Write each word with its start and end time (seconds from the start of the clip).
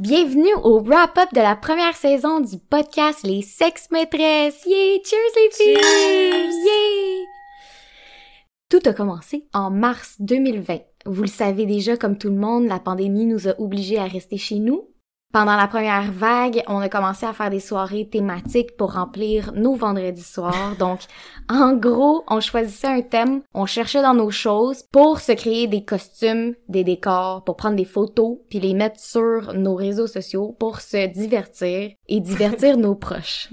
Bienvenue 0.00 0.54
au 0.64 0.80
wrap-up 0.80 1.28
de 1.34 1.42
la 1.42 1.56
première 1.56 1.94
saison 1.94 2.40
du 2.40 2.56
podcast 2.56 3.22
Les 3.22 3.42
Sexes 3.42 3.90
Maîtresses! 3.90 4.64
Yeah! 4.64 4.96
Cheers 5.04 5.18
les 5.36 5.50
filles! 5.52 5.74
Yeah! 6.64 7.26
Tout 8.70 8.80
a 8.88 8.94
commencé 8.94 9.46
en 9.52 9.70
mars 9.70 10.16
2020. 10.20 10.78
Vous 11.04 11.20
le 11.20 11.28
savez 11.28 11.66
déjà, 11.66 11.98
comme 11.98 12.16
tout 12.16 12.30
le 12.30 12.36
monde, 12.36 12.66
la 12.66 12.78
pandémie 12.78 13.26
nous 13.26 13.46
a 13.46 13.60
obligés 13.60 13.98
à 13.98 14.04
rester 14.04 14.38
chez 14.38 14.58
nous. 14.58 14.88
Pendant 15.32 15.54
la 15.54 15.68
première 15.68 16.10
vague, 16.10 16.64
on 16.66 16.80
a 16.80 16.88
commencé 16.88 17.24
à 17.24 17.32
faire 17.32 17.50
des 17.50 17.60
soirées 17.60 18.08
thématiques 18.10 18.76
pour 18.76 18.94
remplir 18.94 19.52
nos 19.54 19.76
vendredis 19.76 20.24
soirs. 20.24 20.74
Donc, 20.76 20.98
en 21.48 21.74
gros, 21.74 22.24
on 22.26 22.40
choisissait 22.40 22.88
un 22.88 23.02
thème, 23.02 23.42
on 23.54 23.64
cherchait 23.64 24.02
dans 24.02 24.14
nos 24.14 24.32
choses 24.32 24.82
pour 24.90 25.20
se 25.20 25.30
créer 25.30 25.68
des 25.68 25.84
costumes, 25.84 26.54
des 26.68 26.82
décors, 26.82 27.44
pour 27.44 27.54
prendre 27.54 27.76
des 27.76 27.84
photos, 27.84 28.38
puis 28.48 28.58
les 28.58 28.74
mettre 28.74 28.98
sur 28.98 29.54
nos 29.54 29.76
réseaux 29.76 30.08
sociaux 30.08 30.56
pour 30.58 30.80
se 30.80 31.06
divertir 31.06 31.92
et 32.08 32.20
divertir 32.20 32.76
nos 32.76 32.96
proches. 32.96 33.50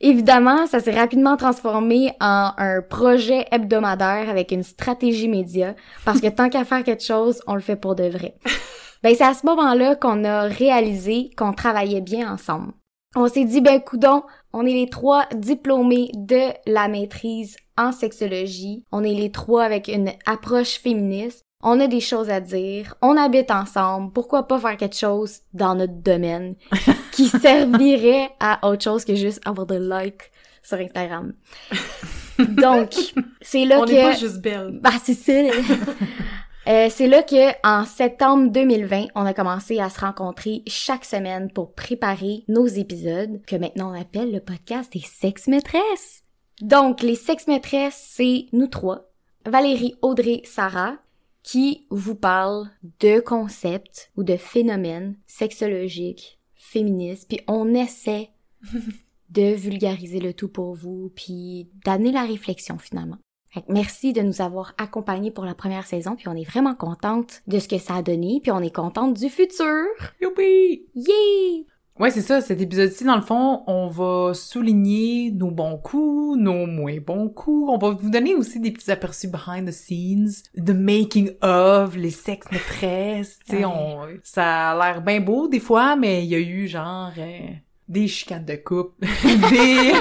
Évidemment, 0.00 0.68
ça 0.68 0.78
s'est 0.78 0.96
rapidement 0.96 1.36
transformé 1.36 2.12
en 2.20 2.52
un 2.56 2.80
projet 2.80 3.44
hebdomadaire 3.50 4.30
avec 4.30 4.52
une 4.52 4.62
stratégie 4.62 5.28
média, 5.28 5.74
parce 6.04 6.20
que 6.20 6.28
tant 6.28 6.48
qu'à 6.48 6.64
faire 6.64 6.84
quelque 6.84 7.02
chose, 7.02 7.42
on 7.48 7.56
le 7.56 7.60
fait 7.60 7.74
pour 7.74 7.96
de 7.96 8.04
vrai. 8.04 8.36
Ben 9.02 9.14
c'est 9.14 9.24
à 9.24 9.34
ce 9.34 9.46
moment-là 9.46 9.96
qu'on 9.96 10.24
a 10.24 10.42
réalisé 10.42 11.30
qu'on 11.36 11.52
travaillait 11.52 12.00
bien 12.00 12.32
ensemble. 12.32 12.72
On 13.16 13.26
s'est 13.26 13.44
dit 13.44 13.60
ben 13.60 13.80
coudon, 13.80 14.22
on 14.52 14.64
est 14.66 14.72
les 14.72 14.88
trois 14.88 15.26
diplômés 15.34 16.10
de 16.14 16.52
la 16.66 16.86
maîtrise 16.88 17.56
en 17.76 17.92
sexologie, 17.92 18.84
on 18.92 19.02
est 19.02 19.14
les 19.14 19.32
trois 19.32 19.64
avec 19.64 19.88
une 19.88 20.12
approche 20.26 20.78
féministe, 20.78 21.44
on 21.62 21.80
a 21.80 21.88
des 21.88 22.00
choses 22.00 22.30
à 22.30 22.40
dire, 22.40 22.94
on 23.02 23.16
habite 23.16 23.50
ensemble, 23.50 24.12
pourquoi 24.12 24.46
pas 24.46 24.58
faire 24.58 24.76
quelque 24.76 24.96
chose 24.96 25.40
dans 25.52 25.74
notre 25.74 25.94
domaine 25.94 26.54
qui 27.12 27.26
servirait 27.28 28.30
à 28.38 28.68
autre 28.68 28.84
chose 28.84 29.04
que 29.04 29.14
juste 29.14 29.40
avoir 29.44 29.66
de 29.66 29.76
likes 29.76 30.30
sur 30.62 30.78
Instagram. 30.78 31.32
Donc, 32.38 32.94
c'est 33.42 33.64
là 33.64 33.80
On 33.80 33.84
que... 33.84 33.90
n'est 33.92 34.02
pas 34.02 34.12
juste 34.12 34.40
belle. 34.40 34.78
Bah, 34.80 34.92
c'est 35.02 35.14
ça. 35.14 35.32
Euh, 36.66 36.88
c'est 36.90 37.06
là 37.06 37.22
que, 37.22 37.66
en 37.66 37.86
septembre 37.86 38.50
2020, 38.50 39.06
on 39.14 39.24
a 39.24 39.32
commencé 39.32 39.78
à 39.78 39.88
se 39.88 40.00
rencontrer 40.00 40.62
chaque 40.66 41.06
semaine 41.06 41.50
pour 41.50 41.72
préparer 41.74 42.44
nos 42.48 42.66
épisodes, 42.66 43.40
que 43.46 43.56
maintenant 43.56 43.92
on 43.92 44.00
appelle 44.00 44.30
le 44.30 44.40
podcast 44.40 44.92
des 44.92 45.00
sex 45.00 45.46
maîtresses. 45.46 46.22
Donc, 46.60 47.02
les 47.02 47.14
sex 47.14 47.46
maîtresses, 47.46 48.00
c'est 48.14 48.46
nous 48.52 48.66
trois, 48.66 49.10
Valérie, 49.46 49.94
Audrey, 50.02 50.42
Sarah, 50.44 50.98
qui 51.42 51.86
vous 51.90 52.14
parlent 52.14 52.68
de 53.00 53.20
concepts 53.20 54.10
ou 54.16 54.22
de 54.22 54.36
phénomènes 54.36 55.16
sexologiques, 55.26 56.38
féministes, 56.54 57.28
puis 57.28 57.40
on 57.48 57.72
essaie 57.72 58.30
de 59.30 59.54
vulgariser 59.54 60.20
le 60.20 60.34
tout 60.34 60.48
pour 60.48 60.74
vous, 60.74 61.10
puis 61.16 61.70
d'amener 61.86 62.12
la 62.12 62.24
réflexion 62.24 62.78
finalement. 62.78 63.16
Merci 63.68 64.12
de 64.12 64.22
nous 64.22 64.40
avoir 64.40 64.74
accompagnés 64.78 65.30
pour 65.30 65.44
la 65.44 65.54
première 65.54 65.86
saison, 65.86 66.16
puis 66.16 66.28
on 66.28 66.36
est 66.36 66.48
vraiment 66.48 66.74
contente 66.74 67.42
de 67.46 67.58
ce 67.58 67.68
que 67.68 67.78
ça 67.78 67.96
a 67.96 68.02
donné, 68.02 68.40
puis 68.42 68.50
on 68.52 68.60
est 68.60 68.74
contente 68.74 69.14
du 69.14 69.28
futur. 69.28 69.86
Youpi! 70.20 70.86
Yeah! 70.94 71.64
Ouais, 72.00 72.10
c'est 72.10 72.22
ça. 72.22 72.40
Cet 72.40 72.62
épisode-ci, 72.62 73.04
dans 73.04 73.16
le 73.16 73.20
fond, 73.20 73.62
on 73.66 73.88
va 73.88 74.32
souligner 74.32 75.30
nos 75.32 75.50
bons 75.50 75.76
coups, 75.76 76.38
nos 76.38 76.64
moins 76.64 76.96
bons 76.98 77.28
coups. 77.28 77.70
On 77.70 77.76
va 77.76 77.90
vous 77.90 78.08
donner 78.08 78.34
aussi 78.34 78.58
des 78.58 78.70
petits 78.70 78.90
aperçus 78.90 79.28
behind 79.28 79.68
the 79.68 79.72
scenes, 79.72 80.44
the 80.56 80.70
making 80.70 81.32
of, 81.42 81.96
les 81.96 82.10
sexes 82.10 82.50
maîtresses. 82.50 83.38
Tu 83.46 83.58
sais, 83.58 83.64
on, 83.66 83.98
ça 84.22 84.70
a 84.70 84.78
l'air 84.78 85.02
bien 85.02 85.20
beau 85.20 85.46
des 85.46 85.60
fois, 85.60 85.94
mais 85.94 86.24
il 86.24 86.30
y 86.30 86.36
a 86.36 86.38
eu 86.38 86.68
genre 86.68 87.12
euh, 87.18 87.48
des 87.90 88.06
chicanes 88.06 88.44
de 88.46 88.54
couple, 88.54 88.94
des, 89.50 89.92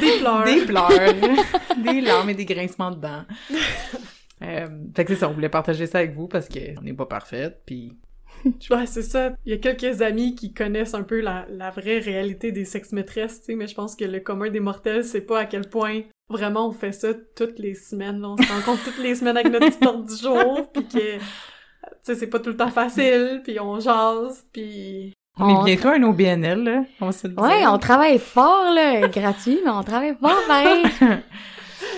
Des 0.00 0.18
pleurs. 0.20 0.44
des 0.44 0.66
pleurs, 0.66 1.14
des 1.78 2.00
larmes 2.00 2.28
et 2.30 2.34
des 2.34 2.44
grincements 2.44 2.90
de 2.90 3.00
dents. 3.00 3.24
Euh, 4.42 4.66
fait 4.94 5.06
que 5.06 5.14
c'est 5.14 5.20
ça, 5.20 5.30
on 5.30 5.32
voulait 5.32 5.48
partager 5.48 5.86
ça 5.86 5.96
avec 5.96 6.12
vous 6.12 6.28
parce 6.28 6.46
que 6.46 6.78
on 6.78 6.82
n'est 6.82 6.92
pas 6.92 7.06
parfaite, 7.06 7.62
puis 7.64 7.96
Ouais, 8.70 8.84
c'est 8.84 9.00
ça. 9.02 9.32
Il 9.46 9.50
y 9.50 9.54
a 9.54 9.56
quelques 9.56 10.02
amis 10.02 10.34
qui 10.34 10.52
connaissent 10.52 10.92
un 10.92 11.04
peu 11.04 11.22
la, 11.22 11.46
la 11.48 11.70
vraie 11.70 12.00
réalité 12.00 12.52
des 12.52 12.66
sex 12.66 12.92
maîtresses, 12.92 13.40
tu 13.40 13.46
sais, 13.46 13.54
mais 13.54 13.66
je 13.66 13.74
pense 13.74 13.96
que 13.96 14.04
le 14.04 14.20
commun 14.20 14.50
des 14.50 14.60
mortels, 14.60 15.04
c'est 15.04 15.22
pas 15.22 15.40
à 15.40 15.46
quel 15.46 15.70
point 15.70 16.02
vraiment 16.28 16.68
on 16.68 16.72
fait 16.72 16.92
ça 16.92 17.14
toutes 17.34 17.58
les 17.58 17.74
semaines. 17.74 18.20
là. 18.20 18.28
On 18.28 18.36
se 18.36 18.52
rencontre 18.52 18.84
toutes 18.84 19.02
les 19.02 19.14
semaines 19.14 19.38
avec 19.38 19.50
notre 19.50 19.86
ordre 19.86 20.04
du 20.04 20.16
jour, 20.22 20.70
puis 20.70 20.86
que, 20.86 21.16
tu 21.16 21.20
sais, 22.02 22.14
c'est 22.14 22.26
pas 22.26 22.38
tout 22.38 22.50
le 22.50 22.58
temps 22.58 22.68
facile, 22.70 23.40
puis 23.42 23.58
on 23.58 23.80
jase, 23.80 24.44
puis... 24.52 25.14
on 25.38 25.66
est 25.66 25.76
bientôt 25.76 25.88
un 25.88 26.02
OBNL, 26.02 26.62
là. 26.62 26.84
On 27.00 27.12
se 27.12 27.26
le. 27.26 27.38
Ouais, 27.38 27.66
on 27.66 27.78
travaille 27.78 28.18
fort, 28.18 28.72
là, 28.74 29.06
gratuit, 29.08 29.58
mais 29.64 29.70
on 29.70 29.82
travaille 29.82 30.16
fort, 30.20 30.38
pareil. 30.46 30.84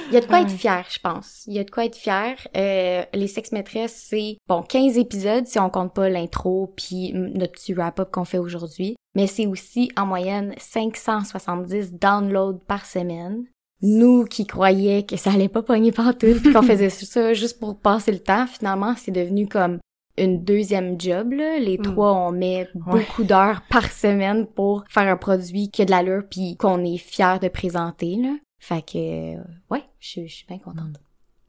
Il 0.08 0.14
y 0.14 0.16
a 0.16 0.20
de 0.20 0.26
quoi 0.26 0.40
être 0.40 0.50
fier, 0.50 0.84
je 0.90 0.98
pense. 0.98 1.44
Il 1.46 1.54
y 1.54 1.58
a 1.58 1.64
de 1.64 1.70
quoi 1.70 1.84
être 1.84 1.96
fier. 1.96 2.36
Euh, 2.56 3.02
les 3.12 3.26
sex 3.26 3.52
maîtresses, 3.52 4.06
c'est, 4.08 4.38
bon, 4.48 4.62
15 4.62 4.96
épisodes 4.98 5.46
si 5.46 5.58
on 5.58 5.70
compte 5.70 5.94
pas 5.94 6.08
l'intro 6.08 6.72
puis 6.76 7.12
notre 7.14 7.52
petit 7.52 7.74
wrap-up 7.74 8.10
qu'on 8.10 8.24
fait 8.24 8.38
aujourd'hui. 8.38 8.96
Mais 9.14 9.26
c'est 9.26 9.46
aussi, 9.46 9.90
en 9.96 10.06
moyenne, 10.06 10.54
570 10.58 11.94
downloads 11.94 12.60
par 12.66 12.86
semaine. 12.86 13.44
Nous 13.82 14.24
qui 14.24 14.46
croyaient 14.46 15.04
que 15.04 15.16
ça 15.16 15.30
allait 15.30 15.48
pas 15.48 15.62
pogner 15.62 15.92
partout 15.92 16.34
puis 16.42 16.52
qu'on 16.52 16.62
faisait 16.62 16.90
ça 16.90 17.34
juste 17.34 17.60
pour 17.60 17.78
passer 17.78 18.10
le 18.10 18.18
temps, 18.18 18.46
finalement, 18.46 18.94
c'est 18.96 19.12
devenu 19.12 19.46
comme 19.46 19.78
une 20.22 20.44
deuxième 20.44 21.00
job, 21.00 21.32
là. 21.32 21.58
Les 21.58 21.78
Mm. 21.78 21.82
trois, 21.82 22.12
on 22.14 22.32
met 22.32 22.68
beaucoup 22.74 23.24
d'heures 23.24 23.62
par 23.70 23.90
semaine 23.90 24.46
pour 24.46 24.84
faire 24.88 25.08
un 25.08 25.16
produit 25.16 25.70
qui 25.70 25.82
a 25.82 25.84
de 25.84 25.90
l'allure 25.90 26.22
puis 26.30 26.56
qu'on 26.56 26.84
est 26.84 26.98
fier 26.98 27.38
de 27.40 27.48
présenter, 27.48 28.16
là. 28.16 28.36
Fait 28.58 28.82
que, 28.82 29.34
ouais, 29.70 29.84
je 30.00 30.08
suis- 30.08 30.28
je 30.28 30.34
suis 30.36 30.46
bien 30.46 30.58
contente. 30.58 31.00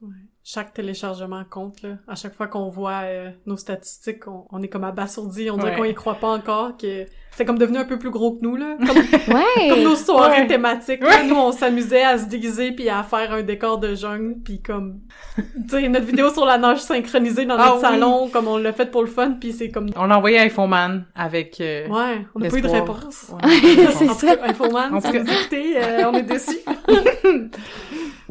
Ouais. 0.01 0.09
Chaque 0.51 0.73
téléchargement 0.73 1.43
compte, 1.47 1.83
là. 1.83 1.89
À 2.07 2.15
chaque 2.15 2.33
fois 2.33 2.47
qu'on 2.47 2.69
voit 2.69 3.01
euh, 3.03 3.29
nos 3.45 3.55
statistiques, 3.55 4.27
on, 4.27 4.45
on 4.51 4.63
est 4.63 4.67
comme 4.67 4.83
abasourdi. 4.83 5.51
On 5.51 5.57
dirait 5.57 5.71
Ouais. 5.73 5.77
qu'on 5.77 5.83
y 5.83 5.93
croit 5.93 6.15
pas 6.15 6.29
encore, 6.29 6.75
que 6.75 7.05
c'est 7.35 7.45
comme 7.45 7.59
devenu 7.59 7.77
un 7.77 7.85
peu 7.85 7.99
plus 7.99 8.09
gros 8.09 8.31
que 8.35 8.39
nous, 8.41 8.55
là. 8.55 8.75
Comme, 8.79 8.97
Ouais! 9.35 9.69
comme 9.69 9.83
nos 9.83 9.95
soirées 9.95 10.41
Ouais. 10.41 10.47
thématiques. 10.47 11.01
là. 11.03 11.21
Nous, 11.23 11.35
on 11.35 11.51
s'amusait 11.51 12.01
à 12.01 12.17
se 12.17 12.25
déguiser 12.25 12.71
puis 12.71 12.89
à 12.89 13.03
faire 13.03 13.31
un 13.31 13.43
décor 13.43 13.77
de 13.77 13.93
jungle 13.93 14.37
puis 14.43 14.59
comme... 14.59 15.01
Tu 15.37 15.43
sais, 15.69 15.87
notre 15.87 16.07
vidéo 16.07 16.31
sur 16.33 16.45
la 16.47 16.57
nage 16.57 16.79
synchronisée 16.79 17.45
dans 17.45 17.53
Ah 17.55 17.65
notre 17.65 17.75
oui. 17.75 17.81
salon, 17.81 18.29
comme 18.29 18.47
on 18.47 18.57
l'a 18.57 18.73
fait 18.73 18.89
pour 18.89 19.01
le 19.03 19.07
fun 19.07 19.33
puis 19.39 19.53
c'est 19.53 19.69
comme... 19.69 19.91
On 19.95 20.05
l'a 20.05 20.17
envoyé 20.17 20.39
à 20.39 20.43
Infoman 20.45 21.05
avec... 21.13 21.61
euh, 21.61 21.87
Ouais, 21.89 22.25
on 22.33 22.39
n'a 22.39 22.49
pas 22.49 22.57
eu 22.57 22.61
de 22.61 22.67
réponse. 22.69 23.27
Ouais, 23.33 23.51
C'est 23.93 24.07
tout 24.07 24.15
cas, 24.35 24.37
Infoman, 24.47 24.95
En 24.95 24.99
si 24.99 25.05
tout 25.07 25.13
cas- 25.13 25.23
vous 25.23 25.31
écoutez, 25.31 25.77
euh, 25.77 26.09
on 26.09 26.13
est 26.15 26.23
déçus. 26.23 26.57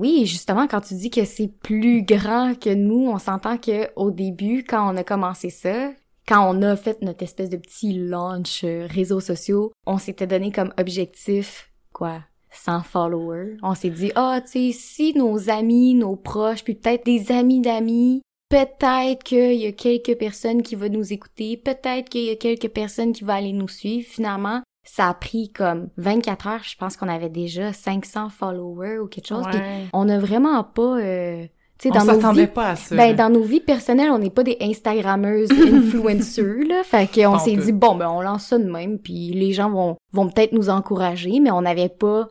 Oui, 0.01 0.27
justement, 0.27 0.69
quand 0.69 0.81
tu 0.81 0.95
dis 0.95 1.11
que 1.11 1.25
c'est 1.25 1.51
plus 1.61 2.03
grand 2.09 2.59
que 2.59 2.75
nous, 2.75 3.09
on 3.09 3.19
s'entend 3.19 3.59
que 3.59 3.89
au 3.97 4.11
début, 4.11 4.65
quand 4.65 4.93
on 4.93 4.97
a 4.97 5.05
commencé 5.05 5.51
ça, 5.51 5.91
quand 6.27 6.55
on 6.55 6.63
a 6.63 6.77
fait 6.77 7.01
notre 7.03 7.23
espèce 7.23 7.51
de 7.51 7.57
petit 7.57 7.95
launch 7.95 8.63
euh, 8.65 8.87
réseaux 8.89 9.21
sociaux, 9.21 9.73
on 9.87 9.99
s'était 9.99 10.27
donné 10.27 10.53
comme 10.53 10.73
objectif, 10.79 11.71
quoi, 11.93 12.21
100 12.51 12.83
followers. 12.83 13.57
On 13.63 13.75
s'est 13.75 13.91
dit, 13.91 14.13
ah, 14.15 14.41
tu 14.43 14.73
sais, 14.73 14.79
si 14.79 15.15
nos 15.17 15.49
amis, 15.49 15.95
nos 15.95 16.17
proches, 16.17 16.65
puis 16.65 16.75
peut-être 16.75 17.07
des 17.07 17.33
amis 17.33 17.61
d'amis, 17.61 18.23
peut-être 18.51 19.23
qu'il 19.23 19.55
y 19.55 19.67
a 19.67 19.73
quelques 19.73 20.19
personnes 20.19 20.63
qui 20.63 20.75
vont 20.75 20.91
nous 20.91 21.13
écouter, 21.13 21.57
peut-être 21.57 22.09
qu'il 22.09 22.25
y 22.25 22.31
a 22.31 22.37
quelques 22.37 22.69
personnes 22.69 23.13
qui 23.13 23.25
vont 23.25 23.35
aller 23.35 23.53
nous 23.53 23.69
suivre. 23.69 24.07
Finalement, 24.07 24.63
ça 24.85 25.09
a 25.09 25.15
pris 25.15 25.51
comme 25.53 25.91
24 25.99 26.47
heures, 26.47 26.65
je 26.65 26.77
pense 26.77 26.97
qu'on 26.97 27.09
avait 27.09 27.29
déjà 27.29 27.73
500 27.73 28.31
followers 28.31 28.99
ou 28.99 29.07
quelque 29.07 29.29
chose. 29.29 29.45
Puis 29.51 29.61
on 29.93 30.07
n'a 30.07 30.19
vraiment 30.19 30.65
pas, 30.65 30.99
euh, 30.99 31.47
On 31.87 31.91
dans 31.91 32.01
nos 32.05 32.07
s'attendait 32.15 32.41
vies, 32.47 32.53
pas 32.53 32.71
à 32.71 32.77
ça. 32.77 32.97
ben 32.97 33.15
dans 33.15 33.31
nos 33.31 33.43
vies 33.43 33.61
personnelles, 33.61 34.11
on 34.11 34.19
n'est 34.19 34.31
pas 34.31 34.43
des 34.43 34.57
Instagrammeuses, 34.61 35.51
influenceurs, 35.73 36.65
là. 36.67 36.83
Fait 36.85 37.09
qu'on 37.13 37.39
s'est 37.39 37.57
dit 37.57 37.73
bon, 37.73 37.95
ben 37.95 38.09
on 38.09 38.21
lance 38.21 38.47
ça 38.47 38.59
de 38.59 38.65
même, 38.71 38.99
puis 38.99 39.31
les 39.31 39.53
gens 39.53 39.71
vont 39.71 39.97
vont 40.13 40.29
peut-être 40.29 40.53
nous 40.53 40.71
encourager, 40.71 41.39
mais 41.41 41.51
on 41.51 41.63
n'avait 41.63 41.89
pas. 41.89 42.29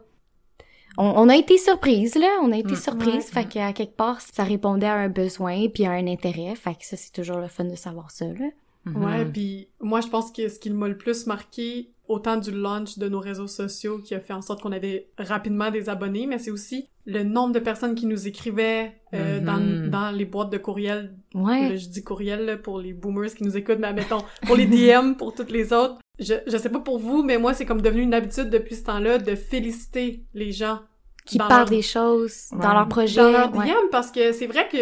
On, 0.98 1.14
on 1.16 1.30
a 1.30 1.36
été 1.38 1.58
surprise 1.58 2.16
là, 2.16 2.28
on 2.42 2.52
a 2.52 2.58
été 2.58 2.74
Mm. 2.74 2.78
surprise, 2.78 3.14
Ouais. 3.14 3.22
fait 3.44 3.46
qu'à 3.46 3.72
quelque 3.72 3.96
part 3.96 4.20
ça 4.20 4.44
répondait 4.44 4.88
à 4.88 4.96
un 4.96 5.10
besoin 5.10 5.68
puis 5.74 5.86
à 5.86 5.92
un 5.92 6.08
intérêt, 6.08 6.56
fait 6.56 6.72
que 6.74 6.86
ça 6.86 6.98
c'est 6.98 7.12
toujours 7.14 7.38
le 7.38 7.48
fun 7.48 7.66
de 7.66 7.76
savoir 7.76 8.10
ça 8.12 8.26
là. 8.26 8.48
Mhm. 8.86 9.04
Ouais, 9.04 9.26
puis 9.26 9.68
moi 9.80 10.02
je 10.02 10.08
pense 10.08 10.32
que 10.32 10.50
ce 10.50 10.58
qui 10.60 10.72
m'a 10.72 10.88
le 10.88 10.98
plus 10.98 11.28
marqué 11.28 11.90
autant 12.07 12.38
du 12.38 12.51
launch 12.51 12.98
de 12.98 13.07
nos 13.09 13.19
réseaux 13.19 13.48
sociaux 13.48 14.00
qui 14.00 14.15
a 14.15 14.19
fait 14.19 14.33
en 14.33 14.42
sorte 14.42 14.62
qu'on 14.62 14.71
avait 14.71 15.09
rapidement 15.18 15.69
des 15.71 15.89
abonnés, 15.89 16.25
mais 16.27 16.39
c'est 16.39 16.51
aussi 16.51 16.88
le 17.06 17.24
nombre 17.24 17.54
de 17.54 17.59
personnes 17.59 17.95
qui 17.95 18.06
nous 18.06 18.27
écrivaient 18.27 18.94
euh, 19.13 19.39
Mhm. 19.39 19.45
dans, 19.45 19.89
dans 19.92 20.12
les 20.12 20.25
boîtes 20.25 20.50
de 20.50 20.57
courriel. 20.57 21.15
Ouais. 21.33 21.69
Là, 21.69 21.75
je 21.77 21.88
dis 21.88 22.04
courriel 22.04 22.45
là, 22.45 22.57
pour 22.57 22.80
les 22.80 22.94
boomers 22.94 23.33
qui 23.33 23.44
nous 23.44 23.56
écoutent, 23.56 23.80
mais 23.80 23.88
admettons, 23.88 24.24
pour 24.45 24.56
les 24.57 24.65
DM, 24.65 25.13
pour 25.13 25.33
toutes 25.33 25.51
les 25.51 25.71
autres. 25.74 25.95
Je, 26.19 26.33
je 26.48 26.57
sais 26.57 26.69
pas 26.69 26.80
pour 26.80 26.98
vous, 27.00 27.24
mais 27.24 27.38
moi, 27.38 27.54
c'est 27.54 27.65
comme 27.65 27.81
devenu 27.81 28.01
une 28.01 28.13
habitude 28.13 28.50
depuis 28.50 28.75
ce 28.75 28.83
temps-là 28.86 29.19
de 29.19 29.36
féliciter 29.36 30.24
les 30.33 30.51
gens 30.51 30.80
Qui 31.25 31.38
parlent 31.38 31.51
leur- 31.51 31.65
des 31.69 31.81
choses 31.81 32.48
Ouais. 32.51 32.59
dans 32.62 32.74
leur 32.74 32.88
projet. 32.89 33.21
dans 33.21 33.31
leur 33.31 33.51
DM 33.51 33.57
ouais. 33.59 33.74
parce 33.92 34.12
que 34.12 34.31
c'est 34.33 34.48
vrai 34.48 34.68
que 34.71 34.77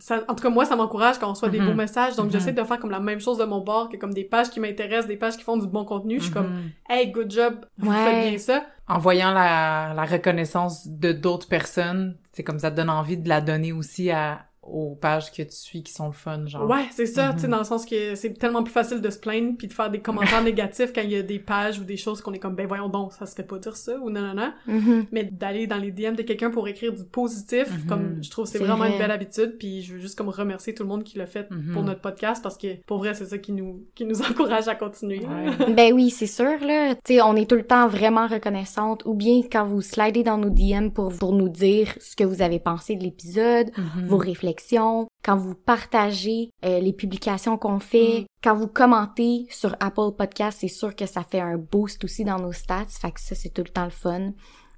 ça, 0.00 0.24
en 0.28 0.34
tout 0.34 0.42
cas 0.42 0.50
moi 0.50 0.64
ça 0.64 0.74
m'encourage 0.76 1.18
quand 1.18 1.28
on 1.28 1.32
reçoit 1.32 1.48
des 1.50 1.60
Mhm. 1.60 1.66
beaux 1.66 1.74
messages 1.74 2.16
donc 2.16 2.26
Mhm. 2.26 2.32
j'essaie 2.32 2.52
de 2.52 2.64
faire 2.64 2.78
comme 2.80 2.90
la 2.90 3.00
même 3.00 3.20
chose 3.20 3.38
de 3.38 3.44
mon 3.44 3.60
bord 3.60 3.88
que 3.90 3.96
comme 3.96 4.12
des 4.14 4.24
pages 4.24 4.50
qui 4.50 4.58
m'intéressent 4.58 5.06
des 5.06 5.16
pages 5.16 5.36
qui 5.36 5.42
font 5.44 5.56
du 5.58 5.66
bon 5.66 5.84
contenu 5.84 6.18
je 6.18 6.24
suis 6.24 6.32
comme 6.32 6.48
Mhm. 6.50 6.70
hey 6.88 7.10
good 7.12 7.30
job 7.30 7.66
vous 7.78 7.90
Ouais. 7.90 8.04
faites 8.04 8.20
bien 8.30 8.38
ça 8.38 8.64
En 8.88 8.98
voyant 8.98 9.30
la, 9.32 9.92
la 9.94 10.04
reconnaissance 10.04 10.88
de 10.88 11.12
d'autres 11.12 11.46
personnes, 11.48 12.16
c'est 12.32 12.42
comme 12.42 12.58
ça 12.58 12.70
te 12.72 12.76
donne 12.76 12.90
envie 12.90 13.16
de 13.16 13.28
la 13.28 13.40
donner 13.40 13.70
aussi 13.72 14.10
à, 14.10 14.46
aux 14.72 14.94
pages 14.94 15.30
que 15.32 15.42
tu 15.42 15.54
suis 15.56 15.82
qui 15.82 15.92
sont 15.92 16.06
le 16.06 16.12
fun, 16.12 16.46
genre. 16.46 16.68
ouais 16.68 16.84
c'est 16.92 17.06
ça 17.06 17.28
Mhm. 17.28 17.34
tu 17.34 17.40
sais 17.42 17.48
dans 17.48 17.58
le 17.58 17.64
sens 17.64 17.84
que 17.86 18.14
c'est 18.14 18.32
tellement 18.34 18.62
plus 18.62 18.72
facile 18.72 19.00
de 19.00 19.10
se 19.10 19.18
plaindre 19.18 19.56
puis 19.58 19.66
de 19.66 19.72
faire 19.72 19.90
des 19.90 20.00
commentaires 20.00 20.42
négatifs 20.44 20.92
quand 20.94 21.02
il 21.02 21.10
y 21.10 21.16
a 21.16 21.22
des 21.22 21.38
pages 21.38 21.78
ou 21.78 21.84
des 21.84 21.96
choses 21.96 22.20
qu'on 22.20 22.32
est 22.32 22.38
comme 22.38 22.54
ben 22.54 22.66
voyons 22.66 22.88
donc 22.88 23.12
ça 23.12 23.26
se 23.26 23.34
fait 23.34 23.42
pas 23.42 23.58
dire 23.58 23.76
ça 23.76 23.98
ou 24.00 24.10
non 24.10 24.20
non 24.22 24.34
non 24.34 24.52
Mhm. 24.66 25.06
mais 25.12 25.24
d'aller 25.24 25.66
dans 25.66 25.76
les 25.78 25.90
DM 25.92 26.14
de 26.14 26.22
quelqu'un 26.22 26.50
pour 26.50 26.68
écrire 26.68 26.92
du 26.92 27.04
positif 27.04 27.68
Mhm. 27.70 27.86
comme 27.88 28.18
je 28.22 28.30
trouve 28.30 28.44
que 28.46 28.50
c'est 28.52 28.58
vraiment 28.58 28.78
vrai. 28.78 28.92
une 28.92 28.98
belle 28.98 29.10
habitude 29.10 29.56
puis 29.58 29.82
je 29.82 29.94
veux 29.94 30.00
juste 30.00 30.16
comme 30.16 30.28
remercier 30.28 30.74
tout 30.74 30.82
le 30.82 30.88
monde 30.88 31.04
qui 31.04 31.18
l'a 31.18 31.26
fait 31.26 31.50
Mhm. 31.50 31.72
pour 31.72 31.82
notre 31.82 32.00
podcast 32.00 32.42
parce 32.42 32.56
que 32.56 32.76
pour 32.86 32.98
vrai 32.98 33.14
c'est 33.14 33.26
ça 33.26 33.38
qui 33.38 33.52
nous 33.52 33.84
qui 33.94 34.04
nous 34.04 34.20
encourage 34.22 34.68
à 34.68 34.74
continuer 34.74 35.20
Ouais. 35.20 35.72
Ben 35.74 35.92
oui, 35.92 36.10
c'est 36.10 36.26
sûr, 36.26 36.58
là. 36.60 36.94
Tu 37.04 37.14
sais, 37.14 37.22
on 37.22 37.36
est 37.36 37.48
tout 37.48 37.54
le 37.56 37.62
temps 37.64 37.86
vraiment 37.88 38.26
reconnaissante. 38.26 39.02
Ou 39.06 39.14
bien 39.14 39.40
quand 39.50 39.64
vous 39.64 39.80
slidez 39.80 40.22
dans 40.22 40.38
nos 40.38 40.50
DM 40.50 40.90
pour, 40.90 41.12
pour 41.12 41.32
nous 41.32 41.48
dire 41.48 41.94
ce 42.00 42.16
que 42.16 42.24
vous 42.24 42.42
avez 42.42 42.58
pensé 42.58 42.96
de 42.96 43.02
l'épisode, 43.02 43.70
Mhm. 43.76 44.06
vos 44.06 44.16
réflexions, 44.16 44.59
quand 45.24 45.36
vous 45.36 45.54
partagez 45.54 46.50
euh, 46.64 46.80
les 46.80 46.92
publications 46.92 47.56
qu'on 47.58 47.78
fait, 47.80 48.20
Mm. 48.20 48.24
quand 48.44 48.54
vous 48.54 48.66
commentez 48.68 49.46
sur 49.50 49.74
Apple 49.80 50.12
Podcast, 50.16 50.58
c'est 50.60 50.68
sûr 50.68 50.94
que 50.94 51.06
ça 51.06 51.22
fait 51.22 51.40
un 51.40 51.56
boost 51.58 52.04
aussi 52.04 52.24
dans 52.24 52.38
nos 52.38 52.52
stats. 52.52 52.86
Fait 53.00 53.10
que 53.12 53.20
ça, 53.20 53.34
c'est 53.34 53.50
tout 53.50 53.62
le 53.62 53.70
temps 53.70 53.84
le 53.84 53.90
fun. 53.90 54.32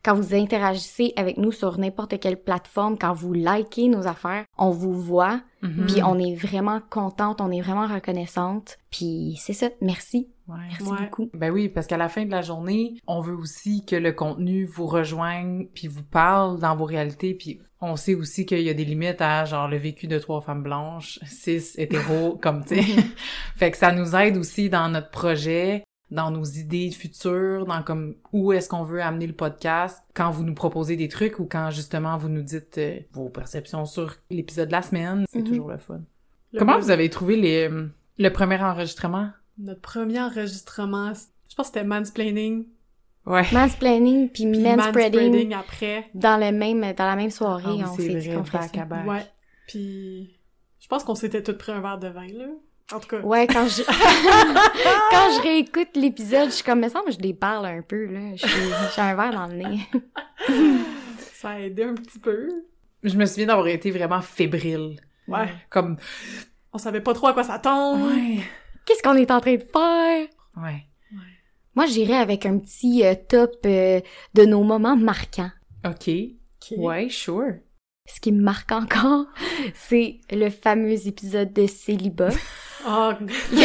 Quand 0.05 0.15
vous 0.17 0.35
interagissez 0.35 1.13
avec 1.17 1.37
nous 1.39 1.53
sur 1.53 1.79
n'importe 1.79 2.19
quelle 2.19 2.43
plateforme, 2.43 2.99
quand 2.99 3.13
vous 3.13 3.33
likez 3.33 3.87
nos 3.89 4.09
affaires, 4.09 4.45
on 4.59 4.71
vous 4.71 4.95
voit, 4.95 5.41
Mhm. 5.63 5.87
puis 5.87 6.03
on 6.03 6.19
est 6.19 6.35
vraiment 6.35 6.81
contente, 6.91 7.41
on 7.41 7.53
est 7.53 7.61
vraiment 7.61 7.87
reconnaissante. 7.87 8.79
Puis 8.91 9.39
c'est 9.41 9.53
ça, 9.53 9.69
merci. 9.81 10.29
Ouais. 10.53 10.67
Merci 10.69 10.91
Ouais. 10.91 10.99
beaucoup. 11.05 11.31
Ben 11.35 11.51
oui, 11.51 11.69
parce 11.69 11.87
qu'à 11.87 11.97
la 11.97 12.09
fin 12.09 12.25
de 12.25 12.31
la 12.31 12.43
journée, 12.43 12.97
on 13.07 13.21
veut 13.21 13.35
aussi 13.37 13.85
que 13.85 13.97
le 13.97 14.13
contenu 14.13 14.65
vous 14.65 14.87
rejoigne, 14.87 15.67
puis 15.75 15.89
vous 15.89 16.03
parle 16.03 16.59
dans 16.61 16.77
vos 16.77 16.85
réalités, 16.85 17.35
puis 17.35 17.61
on 17.81 17.97
sait 17.97 18.15
aussi 18.15 18.47
qu'il 18.47 18.61
y 18.63 18.71
a 18.71 18.75
des 18.75 18.85
limites 18.85 19.21
à 19.21 19.45
genre 19.45 19.67
le 19.69 19.77
vécu 19.77 20.07
de 20.07 20.19
trois 20.19 20.41
femmes 20.41 20.63
blanches, 20.63 21.19
cis, 21.25 21.63
hétéros, 21.77 22.37
comme 22.43 22.65
tu 22.65 22.77
sais. 22.81 23.03
fait 23.57 23.71
que 23.71 23.77
ça 23.77 23.93
nous 23.93 24.15
aide 24.15 24.37
aussi 24.37 24.71
dans 24.71 24.89
notre 24.89 25.11
projet, 25.11 25.83
dans 26.11 26.31
nos 26.31 26.45
idées 26.45 26.91
futures, 26.91 27.65
dans 27.67 27.83
comme 27.83 28.15
où 28.33 28.53
est-ce 28.53 28.69
qu'on 28.69 28.83
veut 28.85 29.03
amener 29.03 29.27
le 29.27 29.33
podcast, 29.33 30.03
quand 30.15 30.31
vous 30.31 30.45
nous 30.45 30.55
proposez 30.55 30.95
des 30.97 31.09
trucs 31.09 31.39
ou 31.39 31.47
quand 31.51 31.71
justement 31.71 32.17
vous 32.19 32.29
nous 32.29 32.43
dites 32.43 32.77
euh, 32.79 32.99
vos 33.13 33.31
perceptions 33.31 33.85
sur 33.87 34.15
l'épisode 34.31 34.69
de 34.69 34.73
la 34.73 34.83
semaine, 34.83 35.25
c'est 35.33 35.41
Mhm. 35.41 35.47
toujours 35.49 35.69
le 35.71 35.79
fun. 35.79 36.01
Le 36.53 36.59
Comment 36.59 36.79
vous 36.79 36.91
avez 36.91 37.09
trouvé 37.09 37.37
les, 37.37 37.67
euh, 37.69 37.89
le 38.19 38.29
premier 38.29 38.63
enregistrement? 38.63 39.31
Notre 39.59 39.81
premier 39.81 40.21
enregistrement, 40.21 41.13
je 41.49 41.55
pense 41.55 41.69
que 41.69 41.75
c'était 41.75 41.85
mansplaining, 41.85 42.67
Ouais. 43.25 43.45
Mansplaining 43.53 44.29
puis 44.31 44.51
puis 44.51 44.61
manspreading 44.61 45.31
manspreading 45.31 45.55
après. 45.55 46.11
dans 46.13 46.37
le 46.39 46.51
même 46.51 46.81
dans 46.93 47.05
la 47.07 47.15
même 47.15 47.31
soirée, 47.31 47.63
Ah 47.69 47.73
oui, 47.75 47.85
on 47.89 47.97
s'est 47.97 48.15
dit 48.17 48.31
qu'on 48.31 48.45
ferait 48.45 48.67
ça. 48.67 48.87
Ouais. 49.07 49.25
Puis 49.69 50.31
je 50.81 50.89
pense 50.89 51.05
qu'on 51.05 51.15
s'était 51.15 51.41
toutes 51.43 51.59
pris 51.59 51.71
un 51.71 51.81
verre 51.81 51.99
de 51.99 52.09
vin 52.09 52.27
là. 52.27 52.47
En 52.93 52.99
tout 52.99 53.07
cas. 53.09 53.21
Ouais, 53.21 53.47
quand 53.47 53.69
je 53.69 53.83
quand 55.11 55.37
je 55.37 55.43
réécoute 55.43 55.91
l'épisode, 55.95 56.47
je 56.49 56.55
suis 56.55 56.65
comme 56.65 56.81
me 56.81 56.89
semble 56.89 57.07
que 57.07 57.13
je 57.13 57.21
les 57.21 57.33
parle 57.33 57.67
un 57.67 57.83
peu 57.83 58.07
là, 58.07 58.35
j'ai 58.35 59.01
un 59.01 59.15
verre 59.15 59.33
dans 59.33 59.47
le 59.47 59.55
nez. 59.55 59.89
Ça 61.35 61.51
a 61.51 61.59
aidé 61.61 61.85
un 61.85 61.95
petit 61.95 62.19
peu. 62.19 62.49
Je 63.05 63.17
me 63.17 63.25
souviens 63.27 63.47
d'avoir 63.47 63.69
été 63.69 63.91
vraiment 63.93 64.21
fébrile. 64.21 64.97
Ouais. 65.29 65.49
Comme, 65.71 65.97
On 66.73 66.79
savait 66.79 67.01
pas 67.01 67.15
trop 67.15 67.29
à 67.29 67.33
quoi 67.33 67.45
s'attendre. 67.45 68.05
ouais, 68.07 68.39
Qu'est-ce 68.85 69.03
qu'on 69.03 69.15
est 69.17 69.31
en 69.31 69.41
train 69.41 69.55
de 69.55 69.63
faire? 69.63 70.29
Ouais. 70.57 70.87
Moi, 71.75 71.87
j'irais 71.87 72.17
avec 72.17 72.45
un 72.45 72.59
petit 72.59 73.05
euh, 73.05 73.15
top 73.29 73.55
euh, 73.65 74.01
de 74.35 74.45
nos 74.45 74.63
moments 74.63 74.97
marquants. 74.97 75.51
OK. 75.87 76.11
Ok. 76.11 76.79
Ouais, 76.79 77.09
sure. 77.09 77.55
Ce 78.07 78.21
qui 78.21 78.33
me 78.33 78.43
marque 78.43 78.73
encore, 78.73 79.27
c'est 79.75 80.21
le 80.31 80.51
fameux 80.51 81.07
épisode 81.07 81.53
de 81.53 81.67
célibat. 81.67 82.31
Ah, 82.85 83.17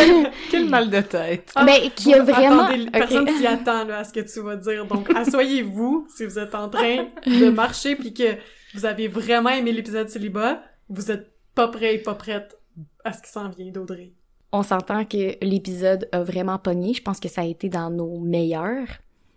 Quel 0.52 0.70
mal 0.70 0.92
de 0.92 1.02
tête. 1.02 1.52
Ah, 1.56 1.64
Mais 1.64 1.90
qui 1.90 2.14
a 2.14 2.22
vraiment... 2.22 2.66
Attendez, 2.66 2.92
personne 2.92 3.28
s'y 3.30 3.48
attend 3.48 3.84
là, 3.86 3.98
à 3.98 4.04
ce 4.04 4.14
que 4.14 4.20
tu 4.20 4.42
vas 4.42 4.56
dire. 4.56 4.86
Donc, 4.86 5.10
asseyez-vous 5.10 6.08
si 6.16 6.24
vous 6.24 6.38
êtes 6.38 6.54
en 6.54 6.70
train 6.70 7.08
de 7.26 7.50
marcher 7.50 7.96
puis 7.96 8.14
que 8.14 8.36
vous 8.76 8.86
avez 8.86 9.08
vraiment 9.08 9.50
aimé 9.50 9.72
l'épisode 9.72 10.08
célibat. 10.08 10.62
Vous 10.88 11.10
êtes 11.10 11.32
pas 11.56 11.68
prêt 11.68 11.96
et 11.96 11.98
pas 11.98 12.14
prête 12.14 12.60
à 13.04 13.12
ce 13.12 13.24
qui 13.24 13.32
s'en 13.32 13.50
vient 13.50 13.72
d'Audrey. 13.72 14.14
On 14.52 14.64
s'entend 14.64 15.06
que 15.06 15.44
l'épisode 15.44 16.08
a 16.12 16.24
vraiment 16.24 16.58
pogné. 16.58 16.94
Je 16.94 17.02
pense 17.02 17.20
que 17.20 17.30
ça 17.30 17.42
a 17.42 17.46
été 17.46 17.70
dans 17.70 17.90
nos 17.90 18.20
meilleurs. 18.20 18.88